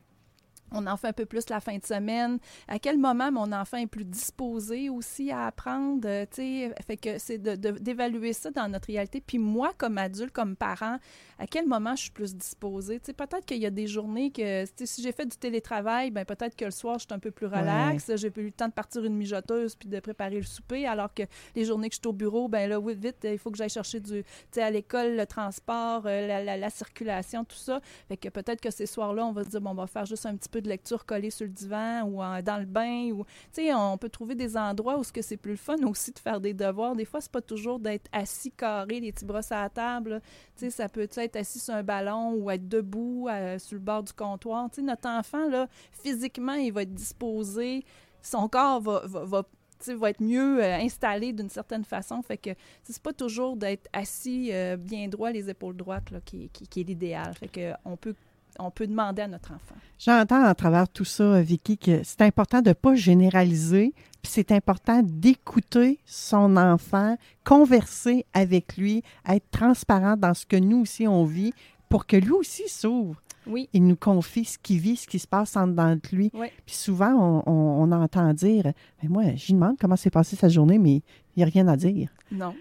on 0.74 0.86
en 0.86 0.96
fait 0.96 1.08
un 1.08 1.12
peu 1.12 1.26
plus 1.26 1.48
la 1.48 1.60
fin 1.60 1.76
de 1.76 1.84
semaine. 1.84 2.38
À 2.68 2.78
quel 2.78 2.98
moment 2.98 3.30
mon 3.32 3.52
enfant 3.52 3.78
est 3.78 3.86
plus 3.86 4.04
disposé 4.04 4.88
aussi 4.88 5.30
à 5.30 5.46
apprendre, 5.46 6.06
euh, 6.06 6.26
tu 6.30 6.36
sais, 6.36 6.74
fait 6.86 6.96
que 6.96 7.18
c'est 7.18 7.38
d'évaluer 7.38 8.32
ça 8.32 8.50
dans 8.50 8.68
notre 8.68 8.86
réalité. 8.86 9.20
Puis 9.20 9.38
moi, 9.38 9.72
comme 9.76 9.98
adulte, 9.98 10.32
comme 10.32 10.56
parent, 10.56 10.98
à 11.38 11.46
quel 11.46 11.66
moment 11.66 11.96
je 11.96 12.02
suis 12.02 12.10
plus 12.10 12.34
disposée? 12.34 13.00
Tu 13.00 13.06
sais, 13.06 13.12
peut-être 13.12 13.44
qu'il 13.44 13.58
y 13.58 13.66
a 13.66 13.70
des 13.70 13.86
journées 13.86 14.30
que, 14.30 14.64
si 14.84 15.02
j'ai 15.02 15.12
fait 15.12 15.26
du 15.26 15.36
télétravail, 15.36 16.10
ben 16.10 16.24
peut-être 16.24 16.56
que 16.56 16.64
le 16.64 16.70
soir, 16.70 16.98
je 16.98 17.04
suis 17.04 17.14
un 17.14 17.18
peu 17.18 17.30
plus 17.30 17.46
relax. 17.46 18.10
J'ai 18.16 18.28
eu 18.28 18.44
le 18.44 18.52
temps 18.52 18.68
de 18.68 18.72
partir 18.72 19.04
une 19.04 19.16
mijoteuse 19.16 19.74
puis 19.76 19.88
de 19.88 20.00
préparer 20.00 20.36
le 20.36 20.42
souper, 20.42 20.86
alors 20.86 21.12
que 21.12 21.22
les 21.54 21.64
journées 21.64 21.88
que 21.88 21.94
je 21.94 22.00
suis 22.00 22.08
au 22.08 22.12
bureau, 22.12 22.48
ben 22.48 22.68
là, 22.68 22.78
oui, 22.78 22.94
vite, 22.94 23.18
il 23.24 23.38
faut 23.38 23.50
que 23.50 23.56
j'aille 23.56 23.68
chercher 23.68 24.00
du, 24.00 24.22
tu 24.22 24.28
sais, 24.52 24.62
à 24.62 24.70
l'école, 24.70 25.16
le 25.16 25.26
transport, 25.26 26.02
euh, 26.06 26.26
la, 26.26 26.56
la, 26.56 26.70
circulation, 26.70 27.44
tout 27.44 27.56
ça. 27.56 27.80
Fait 28.08 28.16
que 28.16 28.28
peut-être 28.28 28.60
que 28.60 28.70
ces 28.70 28.86
soirs-là, 28.86 29.26
on 29.26 29.32
va 29.32 29.44
se 29.44 29.50
dire, 29.50 29.60
bon, 29.60 29.70
on 29.70 29.74
va 29.74 29.86
faire 29.86 30.06
juste 30.06 30.26
un 30.26 30.36
petit 30.36 30.48
peu 30.48 30.60
de 30.64 30.68
lecture 30.68 31.06
collée 31.06 31.30
sur 31.30 31.46
le 31.46 31.52
divan 31.52 32.02
ou 32.02 32.18
dans 32.42 32.58
le 32.58 32.66
bain. 32.66 33.10
ou 33.12 33.24
on 33.58 33.98
peut 33.98 34.08
trouver 34.08 34.34
des 34.34 34.56
endroits 34.56 34.98
où 34.98 35.04
ce 35.04 35.12
que 35.12 35.22
c'est 35.22 35.36
plus 35.36 35.52
le 35.52 35.56
fun 35.56 35.76
aussi 35.86 36.10
de 36.10 36.18
faire 36.18 36.40
des 36.40 36.54
devoirs. 36.54 36.96
Des 36.96 37.04
fois, 37.04 37.20
c'est 37.20 37.30
pas 37.30 37.40
toujours 37.40 37.78
d'être 37.78 38.08
assis 38.12 38.50
carré, 38.50 39.00
les 39.00 39.12
petits 39.12 39.24
bras 39.24 39.40
à 39.50 39.62
la 39.62 39.70
table. 39.70 40.20
Ça 40.56 40.88
peut 40.88 41.08
être 41.16 41.36
assis 41.36 41.60
sur 41.60 41.74
un 41.74 41.82
ballon 41.82 42.32
ou 42.34 42.50
être 42.50 42.68
debout 42.68 43.28
euh, 43.28 43.58
sur 43.58 43.74
le 43.74 43.80
bord 43.80 44.02
du 44.02 44.12
comptoir. 44.12 44.68
Tu 44.70 44.76
sais, 44.76 44.82
notre 44.82 45.08
enfant, 45.08 45.48
là, 45.48 45.68
physiquement, 45.92 46.54
il 46.54 46.72
va 46.72 46.82
être 46.82 46.94
disposé. 46.94 47.84
Son 48.22 48.48
corps 48.48 48.80
va, 48.80 49.02
va, 49.04 49.44
va 49.86 50.10
être 50.10 50.22
mieux 50.22 50.62
euh, 50.62 50.76
installé 50.76 51.32
d'une 51.32 51.50
certaine 51.50 51.84
façon. 51.84 52.22
Fait 52.22 52.38
que 52.38 52.50
c'est 52.82 53.02
pas 53.02 53.12
toujours 53.12 53.56
d'être 53.56 53.88
assis 53.92 54.50
euh, 54.52 54.76
bien 54.76 55.08
droit, 55.08 55.30
les 55.30 55.50
épaules 55.50 55.76
droites, 55.76 56.10
là, 56.10 56.20
qui, 56.24 56.48
qui, 56.50 56.66
qui 56.66 56.80
est 56.80 56.84
l'idéal. 56.84 57.34
Fait 57.34 57.48
que 57.48 57.72
on 57.84 57.96
peut 57.96 58.14
on 58.58 58.70
peut 58.70 58.86
demander 58.86 59.22
à 59.22 59.28
notre 59.28 59.52
enfant. 59.52 59.74
J'entends 59.98 60.44
à 60.44 60.54
travers 60.54 60.88
tout 60.88 61.04
ça, 61.04 61.40
Vicky, 61.42 61.78
que 61.78 62.02
c'est 62.02 62.22
important 62.22 62.60
de 62.62 62.70
ne 62.70 62.74
pas 62.74 62.94
généraliser, 62.94 63.92
puis 64.22 64.32
c'est 64.32 64.52
important 64.52 65.02
d'écouter 65.02 65.98
son 66.04 66.56
enfant, 66.56 67.16
converser 67.44 68.26
avec 68.32 68.76
lui, 68.76 69.02
être 69.28 69.48
transparent 69.50 70.16
dans 70.16 70.34
ce 70.34 70.46
que 70.46 70.56
nous 70.56 70.82
aussi 70.82 71.06
on 71.06 71.24
vit 71.24 71.52
pour 71.88 72.06
que 72.06 72.16
lui 72.16 72.32
aussi 72.32 72.68
s'ouvre. 72.68 73.20
Oui. 73.46 73.68
Il 73.72 73.86
nous 73.86 73.96
confie 73.96 74.44
ce 74.44 74.58
qu'il 74.58 74.80
vit, 74.80 74.96
ce 74.96 75.06
qui 75.06 75.18
se 75.18 75.26
passe 75.26 75.56
en 75.56 75.66
dedans 75.66 75.96
de 75.96 76.16
lui. 76.16 76.30
Puis 76.30 76.74
souvent, 76.74 77.42
on, 77.46 77.92
entend 77.92 78.32
dire 78.32 78.72
mais 79.02 79.08
Moi, 79.08 79.24
lui 79.24 79.54
demande 79.54 79.76
comment 79.78 79.96
s'est 79.96 80.10
passée 80.10 80.36
sa 80.36 80.48
journée, 80.48 80.78
mais 80.78 81.02
il 81.36 81.38
n'y 81.38 81.42
a 81.42 81.46
rien 81.46 81.68
à 81.68 81.76
dire. 81.76 82.08
Non. 82.34 82.54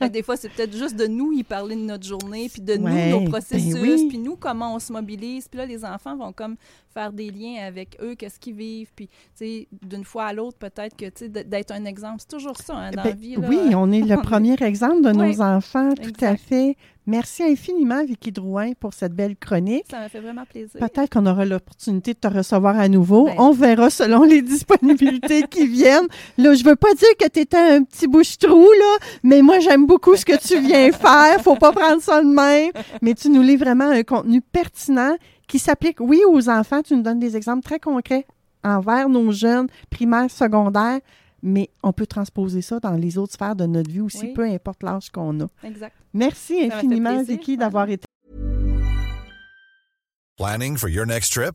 des 0.10 0.22
fois, 0.22 0.36
c'est 0.36 0.48
peut-être 0.48 0.76
juste 0.76 0.96
de 0.96 1.06
nous 1.06 1.32
y 1.32 1.42
parler 1.42 1.76
de 1.76 1.80
notre 1.80 2.06
journée, 2.06 2.48
puis 2.48 2.62
de 2.62 2.76
nous, 2.76 2.88
nos 2.88 3.20
ben 3.20 3.28
processus, 3.28 4.08
puis 4.08 4.18
nous, 4.18 4.36
comment 4.36 4.74
on 4.74 4.78
se 4.78 4.92
mobilise. 4.92 5.48
Puis 5.48 5.58
là, 5.58 5.66
les 5.66 5.84
enfants 5.84 6.16
vont 6.16 6.32
comme 6.32 6.56
faire 6.92 7.12
des 7.12 7.30
liens 7.30 7.66
avec 7.66 7.98
eux, 8.00 8.14
qu'est-ce 8.14 8.40
qu'ils 8.40 8.54
vivent. 8.54 8.90
Puis, 8.96 9.08
tu 9.08 9.14
sais, 9.34 9.68
d'une 9.82 10.04
fois 10.04 10.26
à 10.26 10.32
l'autre, 10.32 10.56
peut-être 10.58 10.96
que, 10.96 11.06
tu 11.06 11.26
sais, 11.26 11.28
d'être 11.28 11.72
un 11.72 11.84
exemple. 11.84 12.16
C'est 12.20 12.36
toujours 12.36 12.56
ça, 12.56 12.74
hein, 12.74 12.90
dans 12.90 13.02
ben, 13.02 13.10
la 13.10 13.14
vie. 13.14 13.36
Oui, 13.36 13.74
on 13.74 13.92
est 13.92 14.00
le 14.00 14.16
premier 14.22 14.56
exemple 14.62 15.02
de 15.02 15.12
nos 15.12 15.40
enfants, 15.42 15.92
tout 15.94 16.24
à 16.24 16.36
fait. 16.36 16.76
Merci 17.08 17.44
infiniment, 17.44 18.04
Vicky 18.04 18.32
Drouin, 18.32 18.72
pour 18.72 18.92
cette 18.92 19.12
belle 19.12 19.36
chronique. 19.36 19.84
Ça 19.88 20.00
m'a 20.00 20.08
fait 20.08 20.18
vraiment 20.18 20.44
plaisir. 20.44 20.80
Peut-être 20.80 21.08
qu'on 21.08 21.24
aura 21.26 21.44
l'opportunité 21.44 22.14
de 22.14 22.18
te 22.18 22.26
recevoir 22.26 22.76
à 22.76 22.88
nouveau. 22.88 23.26
Ben. 23.26 23.36
On 23.38 23.52
verra 23.52 23.90
selon 23.90 24.24
les 24.24 24.42
disponibilités 24.56 25.44
qui 25.44 25.68
viennent. 25.68 26.08
Là, 26.36 26.54
je 26.54 26.64
veux 26.64 26.74
pas 26.74 26.92
dire 26.94 27.16
que 27.20 27.28
tu 27.28 27.40
étais 27.40 27.56
un 27.56 27.84
petit 27.84 28.08
bouche-trou, 28.08 28.66
là, 28.78 29.06
mais 29.22 29.42
moi, 29.42 29.58
j'aime 29.60 29.86
beaucoup 29.86 30.16
ce 30.16 30.24
que 30.24 30.36
tu 30.36 30.60
viens 30.60 30.92
faire. 30.92 31.40
Faut 31.42 31.56
pas 31.56 31.72
prendre 31.72 32.02
ça 32.02 32.22
de 32.22 32.28
même. 32.28 32.72
Mais 33.02 33.14
tu 33.14 33.28
nous 33.28 33.42
lis 33.42 33.56
vraiment 33.56 33.90
un 33.90 34.02
contenu 34.02 34.40
pertinent 34.40 35.16
qui 35.48 35.58
s'applique, 35.58 36.00
oui, 36.00 36.22
aux 36.28 36.48
enfants. 36.48 36.82
Tu 36.82 36.94
nous 36.96 37.02
donnes 37.02 37.20
des 37.20 37.36
exemples 37.36 37.62
très 37.62 37.78
concrets 37.78 38.26
envers 38.64 39.08
nos 39.08 39.30
jeunes 39.30 39.68
primaires, 39.90 40.30
secondaires, 40.30 41.00
mais 41.42 41.70
on 41.82 41.92
peut 41.92 42.06
transposer 42.06 42.62
ça 42.62 42.80
dans 42.80 42.94
les 42.94 43.18
autres 43.18 43.34
sphères 43.34 43.54
de 43.54 43.66
notre 43.66 43.90
vie 43.90 44.00
aussi, 44.00 44.28
peu 44.28 44.42
importe 44.42 44.82
l'âge 44.82 45.10
qu'on 45.10 45.40
a. 45.40 45.46
Exact. 45.62 45.94
Merci 46.12 46.64
infiniment, 46.64 47.22
Vicky, 47.22 47.56
d'avoir 47.56 47.88
été. 47.88 48.04
Planning 50.36 50.76
for 50.76 50.88
your 50.88 51.06
next 51.06 51.32
trip? 51.32 51.54